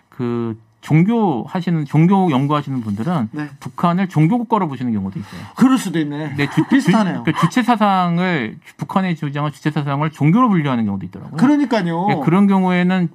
그 0.08 0.58
종교 0.84 1.46
하시는 1.48 1.86
종교 1.86 2.30
연구하시는 2.30 2.82
분들은 2.82 3.30
네. 3.32 3.48
북한을 3.62 4.10
종교 4.10 4.38
국가로 4.38 4.68
보시는 4.68 4.92
경우도 4.92 5.18
있어요. 5.18 5.42
그럴 5.56 5.78
수도 5.78 5.98
있네. 5.98 6.30
근데 6.30 6.50
주, 6.50 6.64
비슷하네요. 6.68 7.24
주, 7.26 7.32
그 7.32 7.34
주체 7.40 7.64
사상을 7.64 8.58
북한의 8.78 9.16
주장을 9.16 9.50
주체 9.52 9.72
사상을 9.72 10.08
종교로 10.12 10.50
분류하는 10.50 10.86
경우도 10.86 11.06
있더라고요. 11.06 11.38
그러니까요. 11.38 12.08
예, 12.12 12.16
그런 12.24 12.48
경우에는 12.48 13.08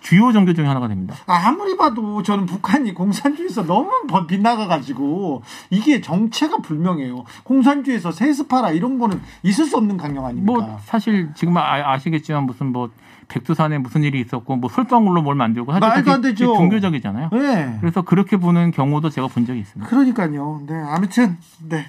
주요 0.00 0.32
종교 0.32 0.54
중에 0.54 0.64
하나가 0.64 0.88
됩니다. 0.88 1.14
아무리 1.26 1.76
봐도 1.76 2.22
저는 2.22 2.46
북한이 2.46 2.94
공산주의에서 2.94 3.66
너무 3.66 3.90
번- 4.08 4.26
빗나가가지고 4.26 5.42
이게 5.68 6.00
정체가 6.00 6.58
불명해요. 6.62 7.24
공산주의에서 7.44 8.10
세습하라 8.12 8.70
이런 8.70 8.98
거는 8.98 9.20
있을 9.42 9.66
수 9.66 9.76
없는 9.76 9.98
강령 9.98 10.24
아닙니까? 10.24 10.52
뭐 10.52 10.78
사실 10.86 11.28
지금 11.34 11.54
아, 11.58 11.98
시겠지만 11.98 12.44
무슨 12.44 12.72
뭐 12.72 12.88
백두산에 13.30 13.78
무슨 13.78 14.02
일이 14.02 14.20
있었고 14.20 14.56
뭐 14.56 14.68
솔방울로 14.68 15.22
뭘 15.22 15.36
만들고 15.36 15.72
사실 15.72 15.88
말도 15.88 16.12
안 16.12 16.20
되죠. 16.20 16.46
종교적이잖아요. 16.46 17.30
네. 17.32 17.78
그래서 17.80 18.02
그렇게 18.02 18.36
보는 18.36 18.72
경우도 18.72 19.08
제가 19.08 19.28
본 19.28 19.46
적이 19.46 19.60
있습니다. 19.60 19.88
그러니까요. 19.88 20.62
네. 20.66 20.74
아무튼 20.74 21.38
네. 21.68 21.86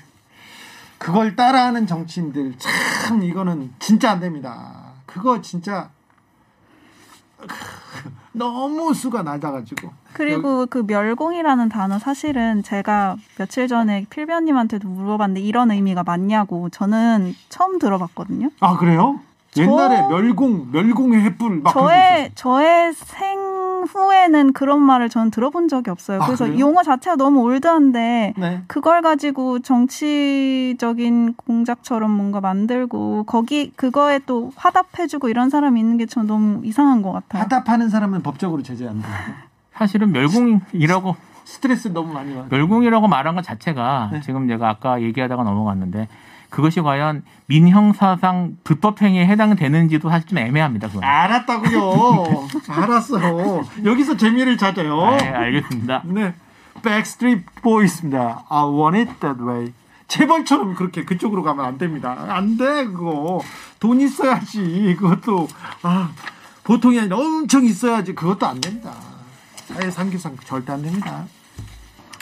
그걸 0.98 1.36
따라하는 1.36 1.88
정치인들 1.88 2.54
참 2.60 3.24
이거는 3.24 3.72
진짜 3.80 4.12
안 4.12 4.20
됩니다. 4.20 4.92
그거 5.08 5.42
진짜 5.42 5.90
너무 8.34 8.94
수가 8.94 9.24
낮아가지고. 9.24 9.92
그리고 10.14 10.68
그 10.68 10.84
멸공이라는 10.86 11.70
단어 11.70 11.98
사실은 11.98 12.62
제가 12.62 13.18
며칠 13.38 13.68
전에 13.68 14.06
필변님한테도 14.10 14.88
물어봤는데 14.88 15.42
이런 15.42 15.72
의미가 15.72 16.04
맞냐고 16.04 16.70
저는 16.70 17.34
처음 17.50 17.80
들어봤거든요. 17.80 18.52
아 18.60 18.78
그래요? 18.78 19.20
저- 19.54 19.64
옛날에 19.64 20.08
멸공, 20.08 20.70
멸공의 20.72 21.30
횃불 21.30 21.62
막. 21.62 21.74
저의 21.74 22.32
저의 22.36 22.94
생후에는 22.94 24.54
그런 24.54 24.82
말을 24.82 25.10
저는 25.10 25.30
들어본 25.30 25.68
적이 25.68 25.90
없어요. 25.90 26.22
아, 26.22 26.26
그래서 26.26 26.46
그래요? 26.46 26.60
용어 26.60 26.84
자체가 26.84 27.18
너무 27.18 27.42
올드한데 27.42 28.34
네. 28.38 28.62
그걸 28.68 29.02
가지고 29.02 29.60
정치적인 29.60 31.34
공작처럼 31.36 32.12
뭔가 32.12 32.40
만들고 32.40 33.24
거기 33.26 33.72
그거에 33.76 34.20
또 34.26 34.52
화답해주고 34.56 35.28
이런 35.30 35.50
사람이 35.50 35.80
있는 35.80 35.98
게전 35.98 36.28
너무 36.28 36.62
이상한 36.66 37.02
것 37.02 37.12
같아요. 37.12 37.44
화답하는 37.44 37.90
사람은 37.90 38.24
법적으로 38.24 38.64
제재 38.64 38.88
안 38.88 39.02
돼요. 39.02 39.12
사실은 39.74 40.12
멸공이라고 40.14 41.16
스트레스 41.44 41.90
너무 41.90 42.14
많이 42.14 42.34
받아요. 42.34 42.48
멸공이라고 42.50 43.08
말한 43.10 43.36
것 43.36 43.42
자체가 43.44 44.10
네. 44.14 44.22
지금 44.22 44.48
내가 44.48 44.70
아까 44.70 45.02
얘기하다가 45.02 45.44
넘어갔는데 45.44 46.08
그것이 46.52 46.82
과연 46.82 47.24
민형사상 47.48 48.58
불법 48.64 49.02
행위에 49.02 49.26
해당되는지도 49.26 50.10
사실 50.10 50.28
좀 50.28 50.38
애매합니다. 50.38 50.90
그건. 50.90 51.04
알았다고요. 51.04 52.48
알았어요. 52.68 53.64
여기서 53.86 54.18
재미를 54.18 54.58
찾아요. 54.58 55.16
네, 55.18 55.30
알겠습니다. 55.30 56.04
네. 56.06 56.36
Backstreet 56.84 57.46
Boys입니다. 57.64 58.44
I 58.50 58.64
want 58.66 58.98
it 59.00 59.20
that 59.22 59.42
way. 59.42 59.74
재벌처럼 60.08 60.76
그렇게 60.76 61.06
그쪽으로 61.06 61.42
가면 61.42 61.64
안 61.66 61.78
됩니다. 61.78 62.18
안 62.28 62.58
돼, 62.58 62.86
그거. 62.86 63.42
돈 63.80 64.02
있어야지. 64.02 64.98
그것도, 65.00 65.48
아, 65.84 66.12
보통이 66.66 67.00
아니라 67.00 67.18
엄청 67.18 67.64
있어야지. 67.64 68.14
그것도 68.14 68.46
안 68.46 68.60
됩니다. 68.60 68.94
사회 69.68 69.90
상규상 69.90 70.36
절대 70.44 70.74
안 70.74 70.82
됩니다. 70.82 71.26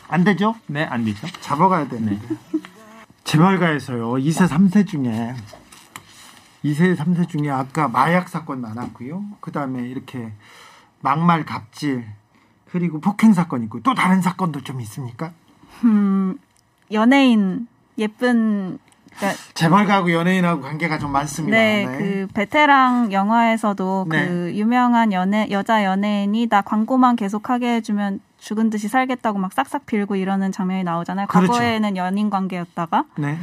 안 0.07 0.23
되죠? 0.23 0.53
네, 0.67 0.83
안 0.85 1.03
되죠. 1.03 1.25
잡아가야 1.41 1.87
되는데. 1.87 2.19
재벌가에서요, 3.29 4.13
2세, 4.13 4.47
3세 4.47 4.87
중에, 4.87 5.35
2세, 6.65 6.95
3세 6.97 7.29
중에 7.29 7.51
아까 7.51 7.87
마약 7.87 8.27
사건 8.27 8.59
많았고요. 8.59 9.23
그 9.39 9.51
다음에 9.51 9.83
이렇게 9.83 10.31
막말 11.01 11.45
갑질, 11.45 12.07
그리고 12.71 12.99
폭행 12.99 13.33
사건 13.33 13.61
있고, 13.65 13.81
또 13.81 13.93
다른 13.93 14.23
사건도 14.23 14.61
좀 14.61 14.81
있습니까? 14.81 15.31
음, 15.83 16.39
연예인 16.91 17.67
예쁜 17.99 18.79
그러니까 19.15 19.39
재벌가하고 19.53 20.11
연예인하고 20.11 20.61
관계가 20.63 20.97
좀 20.97 21.11
많습니다. 21.11 21.55
네, 21.55 21.85
그 21.85 22.27
베테랑 22.33 23.11
영화에서도 23.11 24.07
네. 24.09 24.27
그 24.27 24.51
유명한 24.55 25.13
연예 25.13 25.47
여자 25.51 25.83
연예인이 25.83 26.47
나 26.47 26.61
광고만 26.61 27.15
계속하게 27.15 27.75
해주면 27.75 28.21
죽은 28.39 28.69
듯이 28.69 28.88
살겠다고 28.88 29.38
막 29.38 29.54
싹싹 29.54 29.86
빌고 29.86 30.15
이러는 30.15 30.52
장면이 30.52 30.84
나오잖아요. 30.84 31.28
그렇죠. 31.28 31.54
과거에는 31.54 31.97
연인 31.97 32.30
관계였다가 32.30 33.06
네. 33.17 33.38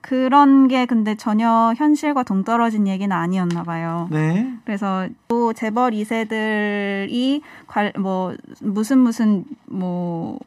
그런 0.00 0.68
게 0.68 0.86
근데 0.86 1.16
전혀 1.16 1.74
현실과 1.76 2.22
동떨어진 2.22 2.86
얘기는 2.86 3.14
아니었나 3.14 3.62
봐요. 3.62 4.08
네. 4.10 4.50
그래서 4.64 5.06
또 5.26 5.52
재벌 5.52 5.92
2세들이 5.92 7.42
관, 7.66 7.92
뭐 7.98 8.34
무슨 8.60 8.98
무슨 8.98 9.44
뭐 9.66 10.38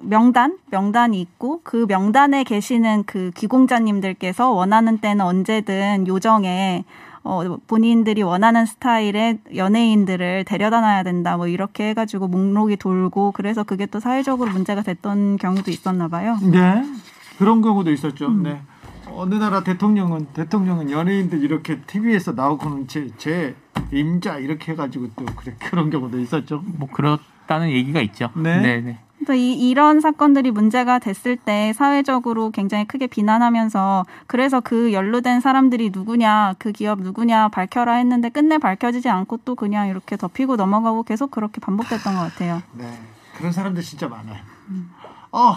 명단 0.00 0.56
명단이 0.70 1.20
있고 1.20 1.60
그 1.64 1.84
명단에 1.88 2.44
계시는 2.44 3.04
그 3.04 3.32
기공자님들께서 3.34 4.50
원하는 4.50 4.98
때는 4.98 5.24
언제든 5.24 6.06
요정에 6.06 6.84
어, 7.28 7.58
본인들이 7.66 8.22
원하는 8.22 8.64
스타일의 8.64 9.40
연예인들을 9.54 10.44
데려다 10.46 10.80
놔야 10.80 11.02
된다. 11.02 11.36
뭐 11.36 11.46
이렇게 11.46 11.90
해가지고 11.90 12.26
목록이 12.26 12.78
돌고 12.78 13.32
그래서 13.32 13.64
그게 13.64 13.84
또 13.84 14.00
사회적으로 14.00 14.50
문제가 14.50 14.82
됐던 14.82 15.36
경우도 15.36 15.70
있었나 15.70 16.08
봐요. 16.08 16.38
네. 16.42 16.82
그런 17.38 17.60
경우도 17.60 17.92
있었죠. 17.92 18.30
네. 18.30 18.62
어느 19.10 19.34
나라 19.34 19.62
대통령은 19.62 20.28
대통령은 20.32 20.90
연예인들 20.90 21.42
이렇게 21.42 21.80
TV에서 21.80 22.32
나오고는 22.32 22.88
제, 22.88 23.08
제 23.18 23.54
임자 23.92 24.38
이렇게 24.38 24.72
해가지고 24.72 25.08
또 25.14 25.26
그래 25.36 25.54
그런 25.58 25.90
경우도 25.90 26.18
있었죠. 26.20 26.62
뭐 26.64 26.88
그렇다는 26.90 27.70
얘기가 27.70 28.00
있죠. 28.00 28.30
네. 28.36 28.60
네, 28.60 28.80
네. 28.80 28.98
또 29.26 29.32
이, 29.34 29.52
이런 29.52 30.00
사건들이 30.00 30.50
문제가 30.50 30.98
됐을 30.98 31.36
때 31.36 31.72
사회적으로 31.74 32.50
굉장히 32.50 32.84
크게 32.86 33.06
비난하면서 33.06 34.06
그래서 34.26 34.60
그 34.60 34.92
연루된 34.92 35.40
사람들이 35.40 35.90
누구냐, 35.90 36.54
그 36.58 36.72
기업 36.72 37.00
누구냐 37.00 37.48
밝혀라 37.48 37.94
했는데 37.94 38.28
끝내 38.28 38.58
밝혀지지 38.58 39.08
않고 39.08 39.38
또 39.44 39.54
그냥 39.54 39.88
이렇게 39.88 40.16
덮이고 40.16 40.56
넘어가고 40.56 41.02
계속 41.02 41.30
그렇게 41.30 41.60
반복됐던 41.60 42.14
것 42.14 42.20
같아요. 42.20 42.62
네. 42.72 42.98
그런 43.36 43.52
사람들 43.52 43.82
진짜 43.82 44.08
많아요. 44.08 44.42
어, 45.32 45.54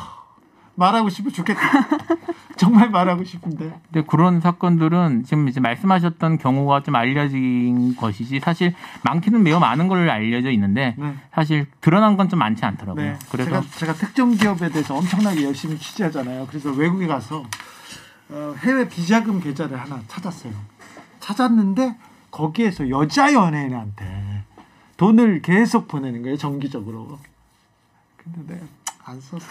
말하고 0.82 1.10
싶어 1.10 1.30
죽겠다. 1.30 1.62
정말 2.58 2.90
말하고 2.90 3.24
싶은데. 3.24 3.72
근데 3.92 4.06
그런 4.08 4.42
사건들은 4.42 5.24
지금 5.24 5.48
이제 5.48 5.60
말씀하셨던 5.60 6.38
경우가 6.40 6.84
좀 6.84 6.96
알려진 6.96 7.96
것이지 7.96 8.40
사실 8.40 8.74
많기는 9.04 9.42
매우 9.44 9.60
많은 9.60 9.88
걸로 9.88 10.12
알려져 10.12 10.50
있는데 10.52 10.96
네. 10.98 11.16
사실 11.34 11.68
드러난 11.82 12.18
건 12.18 12.32
좀 12.32 12.40
많지 12.40 12.64
않더라고요. 12.66 13.04
네. 13.04 13.20
그래서 13.30 13.50
제가, 13.50 13.62
제가 13.78 13.94
특정 13.94 14.32
기업에 14.32 14.70
대해서 14.70 14.96
엄청나게 14.96 15.44
열심히 15.44 15.78
취재하잖아요. 15.78 16.48
그래서 16.48 16.72
외국에 16.72 17.08
가서 17.08 17.44
어, 18.30 18.56
해외 18.60 18.88
비자금 18.88 19.42
계좌를 19.42 19.78
하나 19.78 20.00
찾았어요. 20.08 20.54
찾았는데 21.20 21.96
거기에서 22.32 22.90
여자 22.90 23.34
연예인한테 23.34 24.44
돈을 24.98 25.42
계속 25.42 25.88
보내는 25.88 26.22
거예요. 26.22 26.38
정기적으로. 26.38 27.20
근데 28.16 28.54
내가 28.54 28.66
안 29.04 29.20
썼어. 29.20 29.42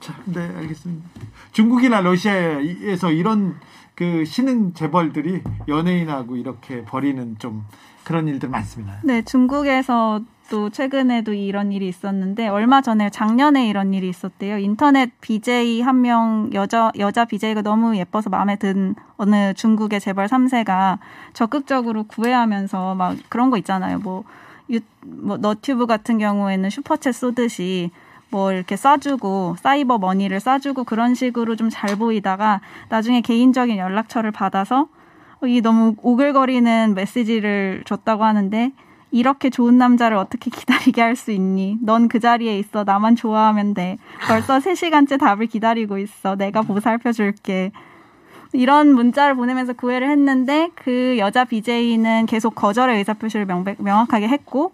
자, 0.00 0.14
네, 0.26 0.40
알겠습니다. 0.56 1.08
중국이나 1.52 2.00
러시아에서 2.00 3.10
이런 3.10 3.56
그 3.94 4.24
신흥 4.24 4.74
재벌들이 4.74 5.42
연예인하고 5.66 6.36
이렇게 6.36 6.84
벌이는 6.84 7.36
좀 7.38 7.64
그런 8.04 8.28
일들 8.28 8.48
많습니다. 8.48 9.00
네, 9.02 9.22
중국에서 9.22 10.20
또 10.50 10.70
최근에도 10.70 11.34
이런 11.34 11.72
일이 11.72 11.88
있었는데 11.88 12.48
얼마 12.48 12.80
전에 12.80 13.10
작년에 13.10 13.68
이런 13.68 13.92
일이 13.92 14.08
있었대요. 14.08 14.56
인터넷 14.58 15.10
BJ 15.20 15.82
한 15.82 16.00
명 16.00 16.48
여자 16.54 16.90
여자 16.98 17.26
BJ가 17.26 17.60
너무 17.60 17.96
예뻐서 17.98 18.30
마음에 18.30 18.56
든 18.56 18.94
어느 19.18 19.52
중국의 19.52 20.00
재벌 20.00 20.26
3세가 20.26 20.98
적극적으로 21.34 22.04
구애하면서 22.04 22.94
막 22.94 23.16
그런 23.28 23.50
거 23.50 23.58
있잖아요. 23.58 23.98
뭐, 23.98 24.24
유, 24.70 24.80
뭐 25.04 25.36
너튜브 25.36 25.84
같은 25.86 26.16
경우에는 26.18 26.68
슈퍼챗 26.70 27.12
쏘듯이 27.12 27.90
뭐 28.30 28.52
이렇게 28.52 28.76
싸주고 28.76 29.56
사이버 29.58 29.98
머니를 29.98 30.40
싸주고 30.40 30.84
그런 30.84 31.14
식으로 31.14 31.56
좀 31.56 31.68
잘 31.70 31.96
보이다가 31.96 32.60
나중에 32.88 33.20
개인적인 33.20 33.76
연락처를 33.78 34.30
받아서 34.30 34.88
이 35.44 35.60
너무 35.60 35.94
오글거리는 36.02 36.94
메시지를 36.94 37.82
줬다고 37.86 38.24
하는데 38.24 38.72
이렇게 39.10 39.48
좋은 39.50 39.78
남자를 39.78 40.16
어떻게 40.16 40.50
기다리게 40.50 41.00
할 41.00 41.16
수 41.16 41.30
있니? 41.30 41.78
넌 41.82 42.08
그 42.08 42.20
자리에 42.20 42.58
있어. 42.58 42.84
나만 42.84 43.16
좋아하면 43.16 43.74
돼. 43.74 43.96
벌써 44.26 44.58
3시간째 44.58 45.18
답을 45.18 45.46
기다리고 45.46 45.98
있어. 45.98 46.36
내가 46.36 46.62
보살펴 46.62 47.12
줄게. 47.12 47.70
이런 48.52 48.94
문자를 48.94 49.34
보내면서 49.34 49.74
구애를 49.74 50.10
했는데 50.10 50.70
그 50.74 51.16
여자 51.18 51.44
BJ는 51.44 52.26
계속 52.26 52.54
거절의 52.54 52.96
의사표시를 52.98 53.46
명백, 53.46 53.80
명확하게 53.82 54.26
했고 54.28 54.72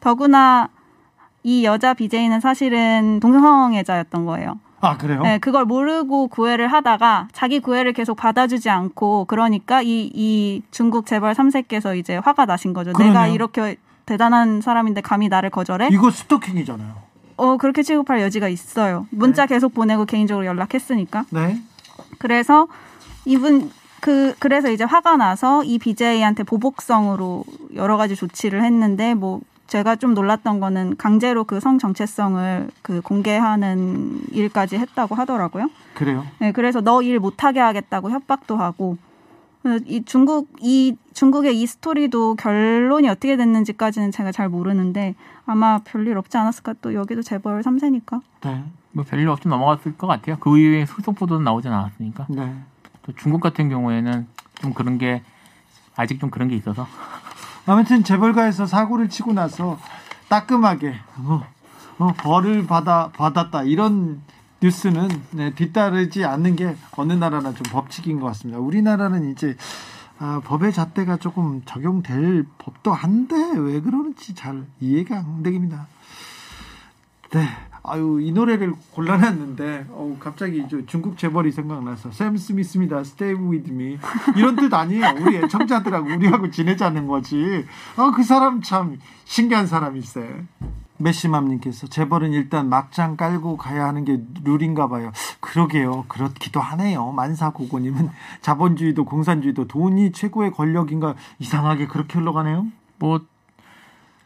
더구나 0.00 0.68
이 1.44 1.64
여자 1.64 1.92
BJ는 1.94 2.40
사실은 2.40 3.20
동성애자였던 3.20 4.24
거예요. 4.24 4.58
아, 4.80 4.96
그래요? 4.96 5.22
네, 5.22 5.38
그걸 5.38 5.64
모르고 5.64 6.28
구애를 6.28 6.68
하다가 6.68 7.28
자기 7.32 7.60
구애를 7.60 7.92
계속 7.92 8.16
받아주지 8.16 8.68
않고 8.70 9.26
그러니까 9.26 9.82
이, 9.82 10.10
이 10.12 10.62
중국 10.70 11.06
재벌 11.06 11.34
3세께서 11.34 11.96
이제 11.96 12.16
화가 12.16 12.46
나신 12.46 12.72
거죠. 12.72 12.92
내가 12.92 13.12
그러네요. 13.12 13.34
이렇게 13.34 13.76
대단한 14.06 14.60
사람인데 14.60 15.02
감히 15.02 15.28
나를 15.28 15.50
거절해? 15.50 15.88
이거 15.92 16.10
스토킹이잖아요. 16.10 16.94
어, 17.36 17.56
그렇게 17.56 17.82
취급할 17.82 18.20
여지가 18.22 18.48
있어요. 18.48 19.06
문자 19.10 19.46
계속 19.46 19.74
보내고 19.74 20.06
개인적으로 20.06 20.46
연락했으니까. 20.46 21.24
네. 21.30 21.60
그래서 22.18 22.68
이분 23.24 23.70
그 24.00 24.34
그래서 24.38 24.70
이제 24.70 24.84
화가 24.84 25.16
나서 25.16 25.64
이 25.64 25.78
BJ한테 25.78 26.42
보복성으로 26.42 27.44
여러 27.74 27.96
가지 27.96 28.16
조치를 28.16 28.62
했는데 28.62 29.14
뭐 29.14 29.40
제가 29.66 29.96
좀 29.96 30.14
놀랐던 30.14 30.60
거는 30.60 30.96
강제로 30.96 31.44
그 31.44 31.58
성 31.60 31.78
정체성을 31.78 32.70
그 32.82 33.00
공개하는 33.00 34.20
일까지 34.32 34.76
했다고 34.76 35.14
하더라고요. 35.14 35.70
그래요. 35.94 36.24
네, 36.38 36.52
그래서 36.52 36.80
너 36.80 37.00
일 37.02 37.18
못하게 37.18 37.60
하겠다고 37.60 38.10
협박도 38.10 38.56
하고 38.56 38.96
이 39.86 40.04
중국 40.04 40.48
이 40.60 40.94
중국의 41.14 41.58
이 41.58 41.66
스토리도 41.66 42.34
결론이 42.34 43.08
어떻게 43.08 43.36
됐는지까지는 43.38 44.10
제가 44.10 44.30
잘 44.30 44.48
모르는데 44.50 45.14
아마 45.46 45.78
별일 45.78 46.18
없지 46.18 46.36
않았을까 46.36 46.74
또 46.82 46.92
여기도 46.92 47.22
재벌 47.22 47.62
3세니까 47.62 48.20
네. 48.42 48.62
뭐 48.92 49.04
별일 49.08 49.28
없이 49.28 49.48
넘어갔을 49.48 49.96
것 49.96 50.06
같아요. 50.06 50.36
그 50.38 50.58
이후에 50.58 50.84
소속 50.86 51.14
보도는 51.16 51.44
나오진 51.44 51.72
않았으니까. 51.72 52.26
네. 52.28 52.54
또 53.02 53.12
중국 53.16 53.40
같은 53.40 53.70
경우에는 53.70 54.26
좀 54.60 54.74
그런 54.74 54.98
게 54.98 55.22
아직 55.96 56.20
좀 56.20 56.28
그런 56.30 56.48
게 56.48 56.56
있어서 56.56 56.86
아무튼 57.66 58.04
재벌가에서 58.04 58.66
사고를 58.66 59.08
치고 59.08 59.32
나서 59.32 59.78
따끔하게 60.28 60.94
어, 61.18 61.46
어, 61.98 62.12
벌을 62.18 62.66
받아 62.66 63.10
받았다 63.10 63.64
이런 63.64 64.22
뉴스는 64.60 65.08
네, 65.32 65.54
뒤따르지 65.54 66.24
않는 66.24 66.56
게 66.56 66.76
어느 66.96 67.12
나라나 67.12 67.52
좀 67.52 67.62
법칙인 67.70 68.20
것 68.20 68.26
같습니다. 68.28 68.58
우리나라는 68.58 69.30
이제 69.30 69.56
아, 70.18 70.40
법의 70.44 70.72
잣대가 70.72 71.16
조금 71.16 71.62
적용될 71.64 72.46
법도 72.58 72.92
한데 72.92 73.36
왜 73.58 73.80
그러는지 73.80 74.34
잘 74.34 74.64
이해가 74.80 75.16
안 75.18 75.42
됩니다. 75.42 75.86
네. 77.30 77.48
아유 77.86 78.18
이 78.22 78.32
노래를 78.32 78.72
골라놨는데 78.92 79.88
어우 79.90 80.16
갑자기 80.18 80.64
저 80.70 80.84
중국 80.86 81.18
재벌이 81.18 81.52
생각나서 81.52 82.10
샘 82.12 82.34
스미스입니다. 82.36 83.00
Stay 83.00 83.34
with 83.34 83.70
me 83.70 83.98
이런 84.36 84.56
뜻 84.56 84.72
아니에요. 84.72 85.14
우리 85.20 85.36
애청자들하고 85.36 86.14
우리하고 86.14 86.50
지내자는 86.50 87.06
거지. 87.06 87.66
아그 87.96 88.22
사람 88.22 88.62
참 88.62 88.98
신기한 89.24 89.66
사람일세. 89.66 90.44
메시맘님께서 90.96 91.88
재벌은 91.88 92.32
일단 92.32 92.70
막장 92.70 93.18
깔고 93.18 93.58
가야 93.58 93.84
하는 93.86 94.06
게 94.06 94.22
룰인가 94.44 94.88
봐요. 94.88 95.12
그러게요. 95.40 96.06
그렇기도 96.08 96.60
하네요. 96.60 97.12
만사고고님은 97.12 98.08
자본주의도 98.40 99.04
공산주의도 99.04 99.66
돈이 99.66 100.12
최고의 100.12 100.52
권력인가 100.52 101.16
이상하게 101.38 101.88
그렇게 101.88 102.18
흘러가네요. 102.18 102.66
뭐 102.98 103.20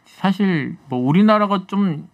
사실 0.05 0.77
뭐 0.87 0.99
우리나라가 0.99 1.65
좀 1.67 2.07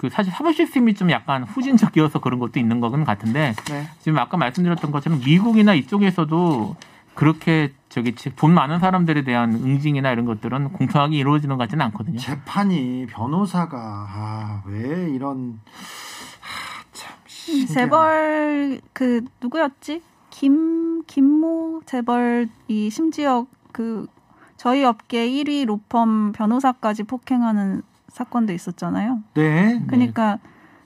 그 0.00 0.08
사실 0.08 0.32
사법 0.32 0.54
시스템이 0.54 0.94
좀 0.94 1.10
약간 1.10 1.44
후진적이어서 1.44 2.20
그런 2.20 2.40
것도 2.40 2.58
있는 2.58 2.80
거는 2.80 3.04
같은데 3.04 3.54
네. 3.68 3.86
지금 3.98 4.18
아까 4.18 4.38
말씀드렸던 4.38 4.92
것처럼 4.92 5.20
미국이나 5.22 5.74
이쪽에서도 5.74 6.74
그렇게 7.14 7.74
저기 7.90 8.14
돈 8.14 8.54
많은 8.54 8.78
사람들에 8.78 9.24
대한 9.24 9.52
응징이나 9.52 10.10
이런 10.10 10.24
것들은 10.24 10.72
공평하게 10.72 11.18
이루어지는 11.18 11.58
것 11.58 11.64
같지는 11.64 11.84
않거든요. 11.86 12.18
재판이 12.18 13.08
변호사가 13.10 13.76
아, 13.78 14.62
왜 14.64 15.10
이런 15.10 15.60
아, 16.40 16.82
참 16.92 17.66
재벌 17.66 18.80
그 18.94 19.22
누구였지? 19.42 20.00
김 20.30 21.02
김모 21.02 21.82
재벌이 21.84 22.88
심지어 22.90 23.46
그 23.70 24.06
저희 24.56 24.82
업계 24.82 25.28
1위 25.28 25.66
로펌 25.66 26.32
변호사까지 26.32 27.02
폭행하는 27.02 27.82
사건도 28.10 28.52
있었잖아요. 28.52 29.20
네. 29.34 29.82
그러니까 29.86 30.38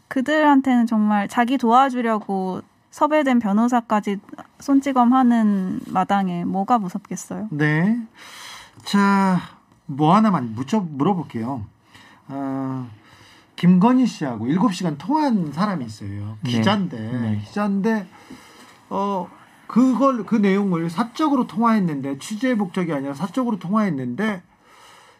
그들한테는 0.08 0.86
정말 0.86 1.28
자기 1.28 1.58
도와주려고 1.58 2.62
섭외된 2.90 3.40
변호사까지 3.40 4.18
손찌검하는 4.60 5.80
마당에 5.88 6.44
뭐가 6.44 6.78
무섭겠어요. 6.78 7.48
네. 7.50 7.98
자, 8.84 9.40
뭐 9.86 10.14
하나만 10.14 10.54
묻혀 10.54 10.78
물어볼게요. 10.78 11.64
어, 12.28 12.88
김건희 13.56 14.06
씨하고 14.06 14.46
7시간 14.46 14.96
통화한 14.98 15.52
사람이 15.52 15.84
있어요. 15.84 16.38
네. 16.42 16.50
기자인데, 16.50 16.96
네. 16.98 17.42
기자인데, 17.44 18.06
어, 18.90 19.28
그걸, 19.66 20.24
그 20.24 20.36
내용을 20.36 20.90
사적으로 20.90 21.46
통화했는데, 21.46 22.18
취재 22.18 22.54
목적이 22.54 22.92
아니라 22.92 23.14
사적으로 23.14 23.58
통화했는데, 23.58 24.42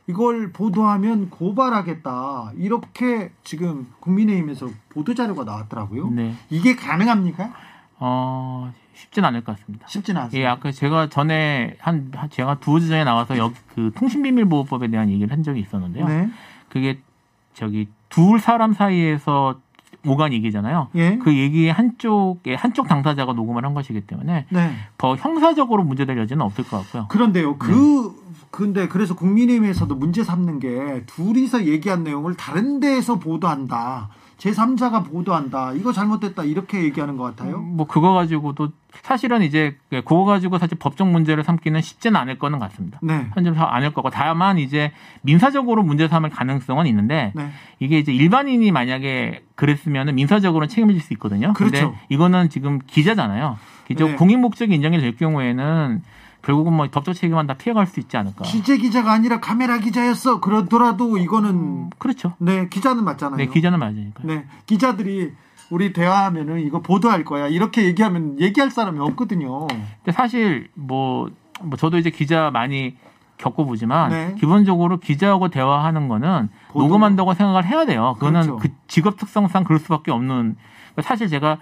이걸 0.06 0.52
보도하면 0.52 1.30
고발하겠다. 1.30 2.52
이렇게 2.56 3.30
지금 3.42 3.86
국민의힘에서 4.00 4.68
보도자료가 4.90 5.44
나왔더라고요. 5.44 6.10
네. 6.10 6.34
이게 6.50 6.76
가능합니까? 6.76 7.52
어 7.98 8.72
쉽진 8.92 9.24
않을 9.24 9.42
것 9.44 9.56
같습니다. 9.58 9.86
예, 10.22 10.24
않습니다. 10.46 10.52
아까 10.52 10.70
제가 10.72 11.08
전에 11.08 11.76
한 11.80 12.10
한- 12.14 12.28
제가 12.30 12.60
두어 12.60 12.80
주 12.80 12.88
전에 12.88 13.04
나와서 13.04 13.38
여기 13.38 13.54
그 13.74 13.90
통신비밀보호법에 13.96 14.88
대한 14.88 15.08
얘기를 15.10 15.32
한 15.32 15.42
적이 15.42 15.60
있었는데요. 15.60 16.06
네. 16.06 16.28
그게 16.68 16.98
저기 17.54 17.88
둘 18.08 18.38
사람 18.40 18.74
사이에서 18.74 19.60
오간 20.06 20.32
얘기잖아요. 20.32 20.88
예. 20.94 21.18
그 21.18 21.36
얘기의 21.36 21.72
한쪽에 21.72 22.54
한쪽 22.54 22.88
당사자가 22.88 23.32
녹음을 23.32 23.64
한 23.64 23.74
것이기 23.74 24.02
때문에 24.02 24.46
네. 24.50 24.70
더 24.98 25.16
형사적으로 25.16 25.84
문제될 25.84 26.18
여지는 26.18 26.42
없을 26.42 26.64
것 26.64 26.78
같고요. 26.78 27.06
그런데요. 27.08 27.56
그 27.58 28.14
근데 28.50 28.86
그래서 28.86 29.16
국민의힘에서도 29.16 29.92
문제 29.96 30.22
삼는 30.22 30.60
게 30.60 31.02
둘이서 31.06 31.66
얘기한 31.66 32.04
내용을 32.04 32.34
다른 32.36 32.78
데에서 32.78 33.18
보도한다. 33.18 34.10
제3자가 34.38 35.10
보도한다. 35.10 35.72
이거 35.72 35.92
잘못됐다. 35.92 36.44
이렇게 36.44 36.82
얘기하는 36.82 37.16
것 37.16 37.24
같아요. 37.24 37.58
뭐 37.58 37.86
그거 37.86 38.12
가지고도 38.12 38.70
사실은 39.02 39.42
이제 39.42 39.76
그거 39.90 40.24
가지고 40.24 40.58
사실 40.58 40.78
법적 40.78 41.08
문제를 41.08 41.44
삼기는 41.44 41.80
쉽지는 41.80 42.20
않을 42.20 42.38
거는 42.38 42.58
같습니다. 42.58 42.98
네. 43.02 43.26
현재로 43.34 43.56
않을 43.56 43.92
거고 43.92 44.10
다만 44.10 44.58
이제 44.58 44.92
민사적으로 45.22 45.82
문제 45.82 46.08
삼을 46.08 46.30
가능성은 46.30 46.86
있는데 46.86 47.32
네. 47.34 47.50
이게 47.80 47.98
이제 47.98 48.12
일반인이 48.12 48.70
만약에 48.72 49.42
그랬으면 49.54 50.14
민사적으로는 50.14 50.68
책임을 50.68 50.94
질수 50.94 51.12
있거든요. 51.14 51.52
그렇죠. 51.52 51.90
근데 51.90 51.98
이거는 52.08 52.48
지금 52.50 52.78
기자잖아요. 52.86 53.58
기자 53.86 54.04
네. 54.04 54.14
공익 54.14 54.38
목적이 54.38 54.74
인정이 54.76 54.98
될 54.98 55.16
경우에는 55.16 56.02
결국은 56.44 56.72
뭐 56.72 56.86
법적 56.90 57.14
책임은 57.14 57.46
다 57.46 57.54
피해갈 57.54 57.86
수 57.86 58.00
있지 58.00 58.16
않을까. 58.16 58.44
취재 58.44 58.76
기자가 58.76 59.12
아니라 59.12 59.40
카메라 59.40 59.78
기자였어. 59.78 60.40
그러더라도 60.40 61.18
이거는 61.18 61.90
그렇죠. 61.98 62.34
네 62.38 62.68
기자는 62.68 63.04
맞잖아요. 63.04 63.38
네, 63.38 63.46
기자는 63.46 63.78
맞으니까. 63.78 64.22
네, 64.24 64.46
기자들이 64.66 65.32
우리 65.70 65.92
대화하면은 65.92 66.60
이거 66.60 66.80
보도할 66.80 67.24
거야. 67.24 67.48
이렇게 67.48 67.84
얘기하면 67.84 68.38
얘기할 68.40 68.70
사람이 68.70 69.00
없거든요. 69.00 69.66
근데 69.66 70.12
사실 70.12 70.68
뭐, 70.74 71.30
뭐 71.62 71.76
저도 71.76 71.98
이제 71.98 72.10
기자 72.10 72.50
많이 72.52 72.96
겪어보지만 73.38 74.10
네. 74.10 74.34
기본적으로 74.38 74.98
기자하고 74.98 75.48
대화하는 75.48 76.08
거는 76.08 76.50
보도. 76.68 76.84
녹음한다고 76.84 77.34
생각을 77.34 77.64
해야 77.66 77.84
돼요. 77.86 78.14
그거는 78.18 78.42
그렇죠. 78.42 78.56
그 78.58 78.68
직업 78.86 79.16
특성상 79.16 79.64
그럴 79.64 79.80
수밖에 79.80 80.12
없는. 80.12 80.56
사실 81.02 81.28
제가 81.28 81.58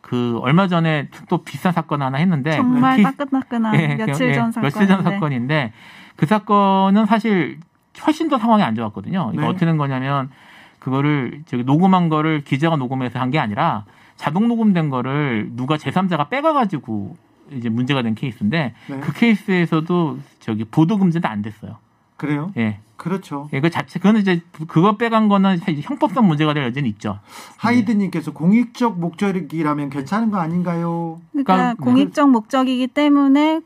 그 0.00 0.38
얼마 0.42 0.68
전에 0.68 1.08
또 1.28 1.38
비싼 1.38 1.72
사건 1.72 2.02
하나 2.02 2.18
했는데 2.18 2.52
정말 2.52 2.96
그 2.98 3.02
따끈따끈한 3.02 3.74
예, 3.80 3.94
며칠 3.96 4.28
예, 4.30 4.34
전 4.34 4.52
사건. 4.52 4.70
며칠 4.70 4.86
전 4.86 5.02
사건인데 5.02 5.72
그 6.16 6.26
사건은 6.26 7.06
사실 7.06 7.58
훨씬 8.06 8.28
더 8.28 8.38
상황이 8.38 8.62
안 8.62 8.74
좋았거든요. 8.74 9.30
이거 9.34 9.42
네. 9.42 9.48
어떻게 9.48 9.66
된 9.66 9.76
거냐면 9.76 10.30
그거를 10.78 11.42
저기 11.46 11.64
녹음한 11.64 12.08
거를 12.08 12.42
기자가 12.44 12.76
녹음해서 12.76 13.18
한 13.18 13.30
게 13.30 13.38
아니라 13.38 13.84
자동 14.16 14.48
녹음된 14.48 14.88
거를 14.90 15.48
누가 15.52 15.76
제3자가 15.76 16.28
빼가 16.28 16.52
가지고 16.52 17.16
이제 17.50 17.68
문제가 17.68 18.02
된 18.02 18.14
케이스인데 18.14 18.74
네. 18.88 19.00
그 19.00 19.12
케이스에서도 19.12 20.18
저기 20.40 20.64
보도 20.64 20.98
금지는 20.98 21.28
안 21.28 21.42
됐어요. 21.42 21.76
그래요? 22.18 22.52
예. 22.58 22.80
그렇죠. 22.98 23.48
예, 23.52 23.60
그 23.60 23.70
자체 23.70 24.00
그거는 24.00 24.20
이제 24.20 24.42
그거 24.66 24.96
빼간 24.96 25.28
거는 25.28 25.60
형법상 25.82 26.26
문제가 26.26 26.52
될 26.52 26.64
여지는 26.64 26.90
있죠. 26.90 27.20
하이드님께서 27.56 28.32
공익적 28.32 28.98
목적이라면 28.98 29.88
괜찮은 29.88 30.32
거 30.32 30.38
아닌가요? 30.38 31.20
그러니까 31.30 31.54
그러니까 31.54 31.84
공익적 31.84 32.28
목적이기 32.28 32.88
때문에 32.88 33.60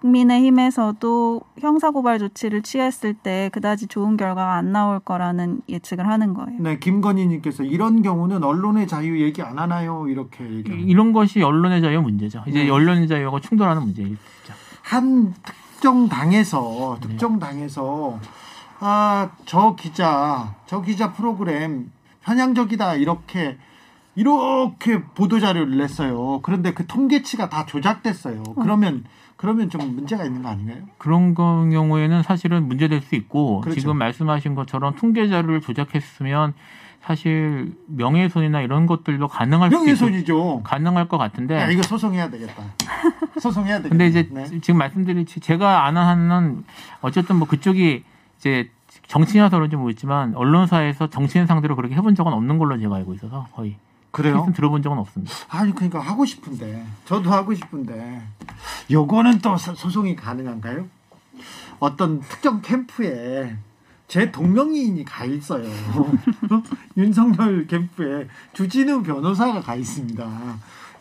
국민의힘에서도 0.00 1.40
형사고발 1.58 2.18
조치를 2.18 2.62
취했을 2.62 3.12
때 3.12 3.50
그다지 3.52 3.88
좋은 3.88 4.16
결과가 4.16 4.54
안 4.54 4.72
나올 4.72 5.00
거라는 5.00 5.60
예측을 5.68 6.08
하는 6.08 6.32
거예요. 6.32 6.58
네, 6.58 6.78
김건희님께서 6.78 7.64
이런 7.64 8.00
경우는 8.00 8.42
언론의 8.42 8.88
자유 8.88 9.20
얘기 9.20 9.42
안 9.42 9.58
하나요? 9.58 10.06
이렇게 10.08 10.44
얘기합니다. 10.44 10.90
이런 10.90 11.12
것이 11.12 11.42
언론의 11.42 11.82
자유 11.82 12.00
문제죠. 12.00 12.42
이제 12.46 12.64
네. 12.64 12.70
언론의 12.70 13.06
자유하고 13.06 13.40
충돌하는 13.40 13.82
문제죠. 13.82 14.16
한 14.82 15.34
특정 15.78 16.08
당에서 16.08 16.98
특정 17.00 17.38
당에서 17.38 18.18
아 18.80 19.30
저 19.46 19.76
기자 19.76 20.54
저 20.66 20.82
기자 20.82 21.12
프로그램 21.12 21.90
편향적이다 22.22 22.96
이렇게 22.96 23.56
이렇게 24.16 25.00
보도 25.14 25.38
자료를 25.38 25.78
냈어요. 25.78 26.40
그런데 26.42 26.74
그 26.74 26.86
통계치가 26.88 27.48
다 27.48 27.64
조작됐어요. 27.66 28.42
그러면 28.60 29.04
그러면 29.36 29.70
좀 29.70 29.94
문제가 29.94 30.24
있는 30.24 30.42
거 30.42 30.48
아닌가요? 30.48 30.78
그런 30.98 31.34
거- 31.34 31.68
경우에는 31.70 32.24
사실은 32.24 32.66
문제될 32.66 33.00
수 33.02 33.14
있고 33.14 33.60
그렇죠. 33.60 33.78
지금 33.78 33.96
말씀하신 33.98 34.56
것처럼 34.56 34.96
통계 34.96 35.28
자료를 35.28 35.60
조작했으면 35.60 36.54
사실 37.02 37.74
명예훼손이나 37.86 38.60
이런 38.60 38.86
것들도 38.86 39.28
가능할 39.28 39.70
수 39.70 39.76
있, 39.76 39.78
명예훼손이죠. 39.78 40.62
가능할 40.64 41.08
것 41.08 41.16
같은데 41.16 41.54
야, 41.56 41.70
이거 41.70 41.82
소송해야 41.82 42.28
되겠다. 42.30 42.62
소송해야 43.40 43.76
되겠다. 43.78 43.88
근데 43.96 44.06
이제 44.08 44.28
네. 44.30 44.46
지금 44.60 44.78
말씀드린 44.78 45.24
제가 45.26 45.86
아는 45.86 46.02
한은 46.02 46.64
어쨌든 47.00 47.36
뭐 47.36 47.48
그쪽이 47.48 48.04
이제 48.38 48.70
정치인이라서 49.06 49.56
그런지 49.56 49.76
모르겠지만 49.76 50.34
언론사에서 50.34 51.08
정치인 51.08 51.46
상대로 51.46 51.76
그렇게 51.76 51.94
해본 51.94 52.14
적은 52.14 52.32
없는 52.32 52.58
걸로 52.58 52.78
제가 52.78 52.96
알고 52.96 53.14
있어서 53.14 53.46
거의 53.52 53.76
그래요? 54.10 54.46
들어본 54.54 54.82
적은 54.82 54.98
없습니다. 54.98 55.32
아니 55.48 55.74
그러니까 55.74 56.00
하고 56.00 56.24
싶은데 56.26 56.84
저도 57.06 57.30
하고 57.30 57.54
싶은데 57.54 58.22
요거는 58.90 59.38
또 59.38 59.56
소- 59.56 59.74
소송이 59.74 60.14
가능한가요? 60.16 60.86
어떤 61.78 62.20
특정 62.20 62.60
캠프에 62.60 63.56
제 64.08 64.32
동명이인이 64.32 65.04
가 65.04 65.24
있어요. 65.26 65.68
윤석열 66.96 67.66
캠프에 67.66 68.26
주진우 68.54 69.02
변호사가 69.02 69.60
가 69.60 69.74
있습니다. 69.74 70.24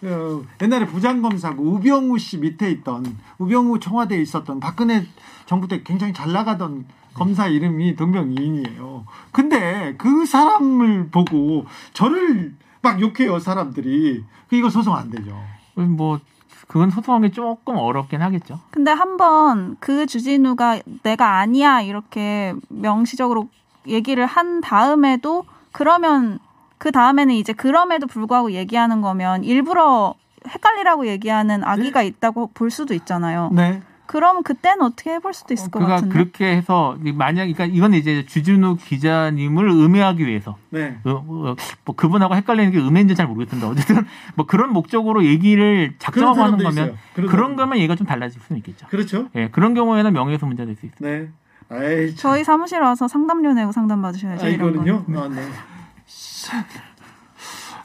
어, 0.04 0.44
옛날에 0.62 0.86
부장검사고 0.86 1.64
우병우 1.64 2.20
씨 2.20 2.38
밑에 2.38 2.70
있던 2.70 3.18
우병우 3.40 3.80
청와대에 3.80 4.22
있었던 4.22 4.60
박근혜 4.60 5.08
정부 5.46 5.68
때 5.68 5.82
굉장히 5.84 6.14
잘 6.14 6.34
나가던 6.34 6.86
검사 7.14 7.48
이름이 7.48 7.96
동명이인이에요. 7.96 9.06
근데 9.32 9.96
그 9.98 10.26
사람을 10.26 11.08
보고 11.10 11.66
저를 11.94 12.56
막 12.82 13.02
욕해요 13.02 13.40
사람들이. 13.40 14.24
그 14.50 14.56
이거 14.56 14.70
소송 14.70 14.96
안 14.96 15.10
되죠. 15.10 15.42
뭐 15.76 16.20
그건 16.68 16.90
소송하기 16.90 17.32
조금 17.32 17.78
어렵긴 17.78 18.22
하겠죠. 18.22 18.60
근데 18.72 18.92
한번 18.92 19.78
그 19.80 20.06
주진우가 20.06 20.80
내가 21.04 21.38
아니야 21.38 21.82
이렇게 21.82 22.54
명시적으로 22.68 23.48
얘기를 23.88 24.26
한 24.26 24.62
다음에도 24.62 25.46
그러면 25.72 26.40
그 26.78 26.92
다음에는 26.92 27.34
이제 27.34 27.54
그럼에도 27.54 28.06
불구하고 28.06 28.52
얘기하는 28.52 29.02
거면 29.02 29.44
일부러 29.44 30.14
헷갈리라고 30.48 31.08
얘기하는 31.08 31.64
악의가 31.64 32.04
있다고 32.04 32.52
볼 32.54 32.70
수도 32.70 32.94
있잖아요. 32.94 33.50
네. 33.54 33.82
그럼 34.08 34.42
그때는 34.44 34.82
어떻게 34.84 35.12
해볼 35.14 35.34
수도 35.34 35.54
있을 35.54 35.70
것 35.70 35.80
같은데. 35.80 36.14
그렇게 36.14 36.56
해서 36.56 36.98
만약 37.14 37.42
그러니까 37.44 37.66
이건 37.66 37.94
이제 37.94 38.26
주진우 38.26 38.78
기자님을 38.78 39.70
음해하기 39.70 40.26
위해서 40.26 40.58
네. 40.70 40.98
어, 41.04 41.12
어, 41.28 41.56
뭐 41.86 41.96
그분하고 41.96 42.36
헷갈리는 42.36 42.72
게 42.72 42.80
음해인지 42.80 43.16
잘 43.16 43.28
모르겠던데 43.28 43.66
어쨌든 43.66 44.06
뭐 44.36 44.46
그런 44.46 44.72
목적으로 44.74 45.24
얘기를 45.26 45.94
작정하고 46.00 46.42
하는 46.42 46.58
사람도 46.58 46.64
거면 46.64 46.86
있어요. 46.86 46.98
그런 47.14 47.30
그런. 47.30 47.56
거면 47.56 47.78
얘가 47.80 47.96
좀 47.96 48.08
달라질 48.08 48.42
수는 48.42 48.60
있겠죠. 48.60 48.88
그렇죠. 48.88 49.28
예, 49.36 49.50
그런 49.50 49.74
경우에는 49.74 50.12
명예훼손 50.14 50.48
문제가 50.48 50.66
될 50.66 50.76
수 50.76 50.86
있어요. 50.86 50.98
네. 51.00 51.30
아이, 51.70 52.08
참. 52.16 52.16
저희 52.18 52.44
사무실 52.46 52.80
와서 52.80 53.08
상담료 53.10 53.54
내고 53.54 53.72
상담 53.74 54.02
받으셔야죠. 54.02 54.46
아, 54.46 54.50
이거는요? 54.50 55.04
거는. 55.04 55.20
아, 55.20 55.28
네. 55.28 55.42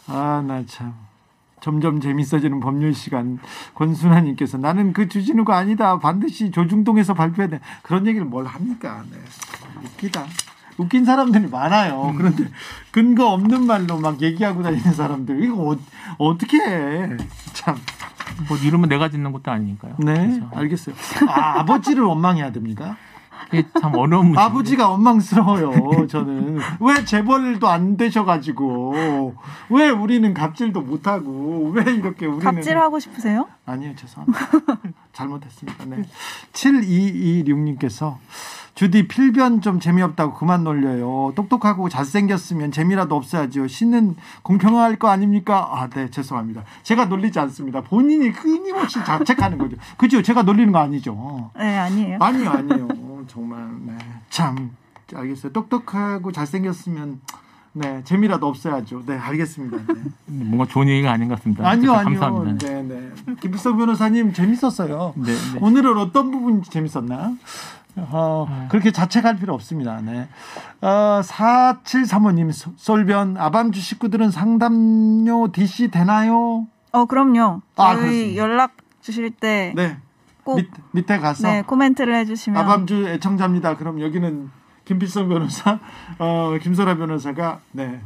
아, 0.06 0.44
나 0.46 0.62
참. 0.66 0.94
점점 1.62 2.00
재밌어지는 2.00 2.60
법률 2.60 2.92
시간. 2.92 3.38
권순아님께서 3.74 4.58
나는 4.58 4.92
그 4.92 5.08
주진우가 5.08 5.56
아니다. 5.56 5.98
반드시 5.98 6.50
조중동에서 6.50 7.14
발표해야 7.14 7.48
돼. 7.48 7.60
그런 7.82 8.06
얘기를 8.06 8.26
뭘 8.26 8.44
합니까? 8.44 9.02
네. 9.10 9.16
웃기다. 9.84 10.26
웃긴 10.76 11.04
사람들이 11.04 11.48
많아요. 11.48 12.14
그런데 12.18 12.44
근거 12.90 13.30
없는 13.30 13.64
말로 13.66 13.98
막 13.98 14.20
얘기하고 14.20 14.62
다니는 14.62 14.92
사람들. 14.92 15.42
이거 15.44 15.70
어, 15.70 15.76
어떻게 16.18 16.58
해. 16.58 17.16
참. 17.52 17.76
뭐 18.48 18.56
이름은 18.56 18.88
내가 18.88 19.08
짓는 19.08 19.30
것도 19.30 19.50
아니니까요. 19.50 19.96
네. 19.98 20.14
그래서 20.14 20.48
알겠어요. 20.54 20.94
아, 21.28 21.60
아버지를 21.60 22.02
원망해야 22.02 22.50
됩니까? 22.50 22.96
참 23.80 23.94
어려운 23.94 24.26
문제. 24.26 24.40
아버지가 24.40 24.88
원망스러워요. 24.90 26.06
저는 26.06 26.58
왜 26.80 27.04
재벌도 27.04 27.68
안 27.68 27.96
되셔가지고 27.96 29.34
왜 29.70 29.90
우리는 29.90 30.32
갑질도 30.34 30.80
못하고 30.82 31.72
왜 31.74 31.82
이렇게 31.94 32.26
우리는 32.26 32.44
갑질하고 32.44 32.98
싶으세요? 32.98 33.48
아니요 33.66 33.92
죄송합니다. 33.96 34.40
잘못했습니다. 35.12 35.84
네. 35.86 36.04
7226님께서 36.52 38.16
주디 38.74 39.06
필변 39.06 39.60
좀 39.60 39.80
재미없다고 39.80 40.32
그만 40.34 40.64
놀려요. 40.64 41.32
똑똑하고 41.36 41.90
잘생겼으면 41.90 42.72
재미라도 42.72 43.14
없어야죠. 43.14 43.68
신은 43.68 44.16
공평할 44.42 44.96
거 44.98 45.08
아닙니까? 45.08 45.68
아, 45.72 45.88
네, 45.88 46.10
죄송합니다. 46.10 46.62
제가 46.82 47.04
놀리지 47.04 47.38
않습니다. 47.38 47.82
본인이 47.82 48.32
끊임없이 48.32 48.98
자책하는 49.04 49.58
거죠. 49.58 49.76
그죠? 49.98 50.22
제가 50.22 50.42
놀리는 50.42 50.72
거 50.72 50.78
아니죠. 50.78 51.50
네, 51.58 51.76
아니에요. 51.76 52.16
아니요, 52.18 52.50
아니에 52.50 52.76
요. 53.22 53.26
정말 53.26 53.68
네. 53.86 53.96
참 54.30 54.72
알겠어요. 55.14 55.52
똑똑하고 55.52 56.32
잘생겼으면 56.32 57.20
네 57.74 58.02
재미라도 58.04 58.46
없어야죠. 58.48 59.04
네, 59.06 59.16
알겠습니다. 59.16 59.94
네. 59.94 60.44
뭔가 60.44 60.66
좋은 60.66 60.88
얘기가 60.88 61.10
아닌 61.10 61.28
것 61.28 61.36
같습니다. 61.36 61.66
아니요, 61.68 61.92
아니요. 61.94 62.20
감사합니다. 62.20 62.66
네, 62.68 62.82
네. 62.82 63.10
김부석 63.40 63.76
변호사님 63.78 64.32
재밌었어요. 64.32 65.14
네, 65.16 65.32
네. 65.32 65.58
오늘은 65.60 65.96
어떤 65.98 66.30
부분이 66.30 66.62
재밌었나? 66.64 67.34
어, 67.96 68.68
그렇게 68.70 68.90
자책할 68.90 69.36
필요 69.36 69.52
없습니다. 69.54 70.00
네. 70.00 70.28
어, 70.80 71.20
4735님, 71.22 72.50
솔변, 72.76 73.36
아밤주 73.36 73.80
식구들은 73.80 74.30
상담료 74.30 75.52
DC 75.52 75.88
되나요? 75.90 76.66
어, 76.92 77.04
그럼요. 77.04 77.60
아, 77.76 77.94
저희 77.94 78.00
그렇습니다. 78.00 78.42
연락 78.42 78.72
주실 79.02 79.30
때 79.30 79.72
네. 79.76 79.98
꼭 80.44 80.56
밑, 80.56 80.68
밑에 80.92 81.18
가서. 81.18 81.48
네, 81.48 81.62
코멘트를 81.62 82.14
해주시면 82.16 82.60
아밤주 82.62 83.08
애청자입니다. 83.08 83.76
그럼 83.76 84.00
여기는 84.00 84.50
김필성 84.84 85.28
변호사, 85.28 85.78
어, 86.18 86.56
김소라 86.60 86.96
변호사가, 86.96 87.60
네. 87.72 88.00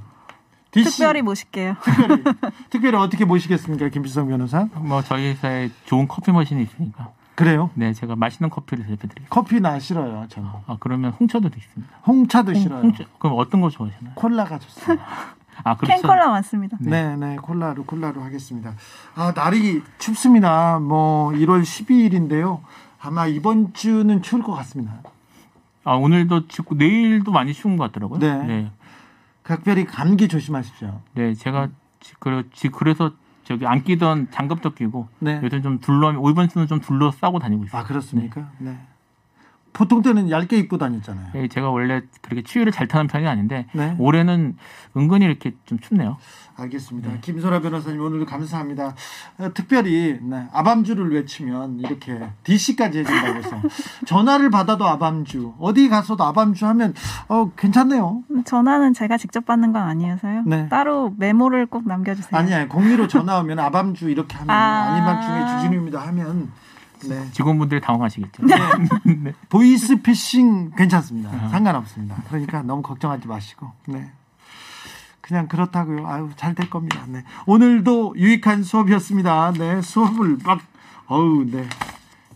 DC 0.72 0.90
특별히 0.90 1.22
모실게요. 1.22 1.76
특별히 1.82 2.22
특별히 2.70 2.98
어떻게 2.98 3.24
모시겠습니까, 3.24 3.88
김필성 3.88 4.28
변호사? 4.28 4.68
뭐 4.74 5.02
저희 5.02 5.28
회사에 5.28 5.70
좋은 5.86 6.06
커피 6.06 6.32
머신이 6.32 6.62
있으니까. 6.62 7.12
그래요? 7.34 7.70
네, 7.74 7.92
제가 7.92 8.16
맛있는 8.16 8.48
커피를 8.48 8.86
대표드릴게요. 8.86 9.26
커피 9.28 9.60
나 9.60 9.78
싫어요, 9.78 10.26
저는. 10.28 10.48
아 10.66 10.76
그러면 10.80 11.12
홍차도 11.12 11.48
있습니다. 11.54 11.94
홍차도 12.06 12.54
싫어요. 12.54 12.80
홍차, 12.80 13.04
그럼 13.18 13.38
어떤 13.38 13.60
거 13.60 13.68
좋아하시나요? 13.70 14.14
콜라가 14.14 14.58
좋습니다. 14.58 15.04
아 15.64 15.76
그렇죠. 15.76 15.94
캔콜라 15.94 16.28
많습니다. 16.28 16.76
네, 16.80 17.16
네, 17.16 17.36
콜라로 17.36 17.84
콜라로 17.84 18.22
하겠습니다. 18.22 18.74
아, 19.14 19.32
날이 19.34 19.82
춥습니다. 19.98 20.78
뭐 20.78 21.30
1월 21.30 21.62
12일인데요. 21.62 22.60
아마 23.00 23.26
이번 23.26 23.72
주는 23.72 24.22
추울 24.22 24.42
것 24.42 24.52
같습니다. 24.54 24.94
아 25.84 25.94
오늘도 25.94 26.48
춥고 26.48 26.74
내일도 26.74 27.30
많이 27.32 27.54
추운 27.54 27.76
것 27.76 27.84
같더라고요. 27.84 28.18
네. 28.18 28.42
네, 28.44 28.70
각별히 29.42 29.84
감기 29.84 30.28
조심하십시오. 30.28 31.00
네, 31.14 31.34
제가 31.34 31.68
그래, 32.18 32.42
그래서 32.72 33.12
저기 33.44 33.66
안 33.66 33.84
끼던 33.84 34.28
장갑도 34.32 34.74
끼고 34.74 35.08
네. 35.20 35.40
요즘 35.42 35.62
좀 35.62 35.78
둘러 35.78 36.12
이번 36.12 36.48
주는 36.48 36.66
좀 36.66 36.80
둘러 36.80 37.12
싸고 37.12 37.38
다니고 37.38 37.64
있어요. 37.64 37.80
아, 37.80 37.84
그렇습니까? 37.84 38.50
네. 38.58 38.76
보통 39.76 40.00
때는 40.00 40.30
얇게 40.30 40.56
입고 40.56 40.78
다녔잖아요. 40.78 41.26
네, 41.34 41.48
제가 41.48 41.68
원래 41.68 42.00
그렇게 42.22 42.42
추위를 42.42 42.72
잘 42.72 42.88
타는 42.88 43.08
편이 43.08 43.26
아닌데 43.26 43.66
네. 43.74 43.94
올해는 43.98 44.56
은근히 44.96 45.26
이렇게 45.26 45.52
좀 45.66 45.78
춥네요. 45.78 46.16
알겠습니다. 46.56 47.10
김소라 47.20 47.60
변호사님 47.60 48.00
오늘도 48.00 48.24
감사합니다. 48.24 48.94
어, 49.36 49.50
특별히 49.52 50.18
네, 50.22 50.46
아밤주를 50.54 51.12
외치면 51.12 51.80
이렇게 51.80 52.18
DC까지 52.44 53.00
해준다고 53.00 53.38
해서 53.38 53.60
전화를 54.06 54.48
받아도 54.48 54.86
아밤주, 54.86 55.52
어디 55.60 55.90
가서도 55.90 56.24
아밤주 56.24 56.66
하면 56.68 56.94
어 57.28 57.50
괜찮네요. 57.54 58.22
전화는 58.46 58.94
제가 58.94 59.18
직접 59.18 59.44
받는 59.44 59.74
건 59.74 59.82
아니어서요. 59.82 60.44
네. 60.46 60.70
따로 60.70 61.12
메모를 61.18 61.66
꼭 61.66 61.86
남겨주세요. 61.86 62.40
아니야 62.40 62.66
공리로 62.66 63.08
전화 63.08 63.38
오면 63.40 63.58
아밤주 63.58 64.08
이렇게 64.08 64.38
하면 64.38 64.48
아. 64.48 64.94
아닌 64.94 65.20
밤중에 65.20 65.56
주진우입니다 65.58 66.00
하면 66.06 66.50
네. 67.04 67.30
직원분들이 67.32 67.80
당황하시겠죠. 67.80 68.42
네. 69.22 69.32
보이스 69.48 69.96
피싱 70.02 70.70
괜찮습니다. 70.76 71.30
상관없습니다. 71.50 72.16
그러니까 72.28 72.62
너무 72.62 72.82
걱정하지 72.82 73.26
마시고 73.28 73.70
네. 73.86 74.10
그냥 75.20 75.48
그렇다고요. 75.48 76.06
아유 76.06 76.30
잘 76.36 76.54
될 76.54 76.70
겁니다. 76.70 77.04
네. 77.08 77.24
오늘도 77.46 78.14
유익한 78.16 78.62
수업이었습니다. 78.62 79.52
네 79.58 79.82
수업을 79.82 80.38
막 80.44 80.60
어우 81.08 81.44
네 81.50 81.68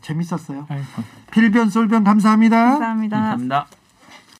재밌었어요. 0.00 0.66
아이고, 0.68 0.84
필변 1.30 1.70
솔변 1.70 2.04
감사합니다. 2.04 2.56
감사합니다. 2.72 3.16
감사합니다. 3.16 3.66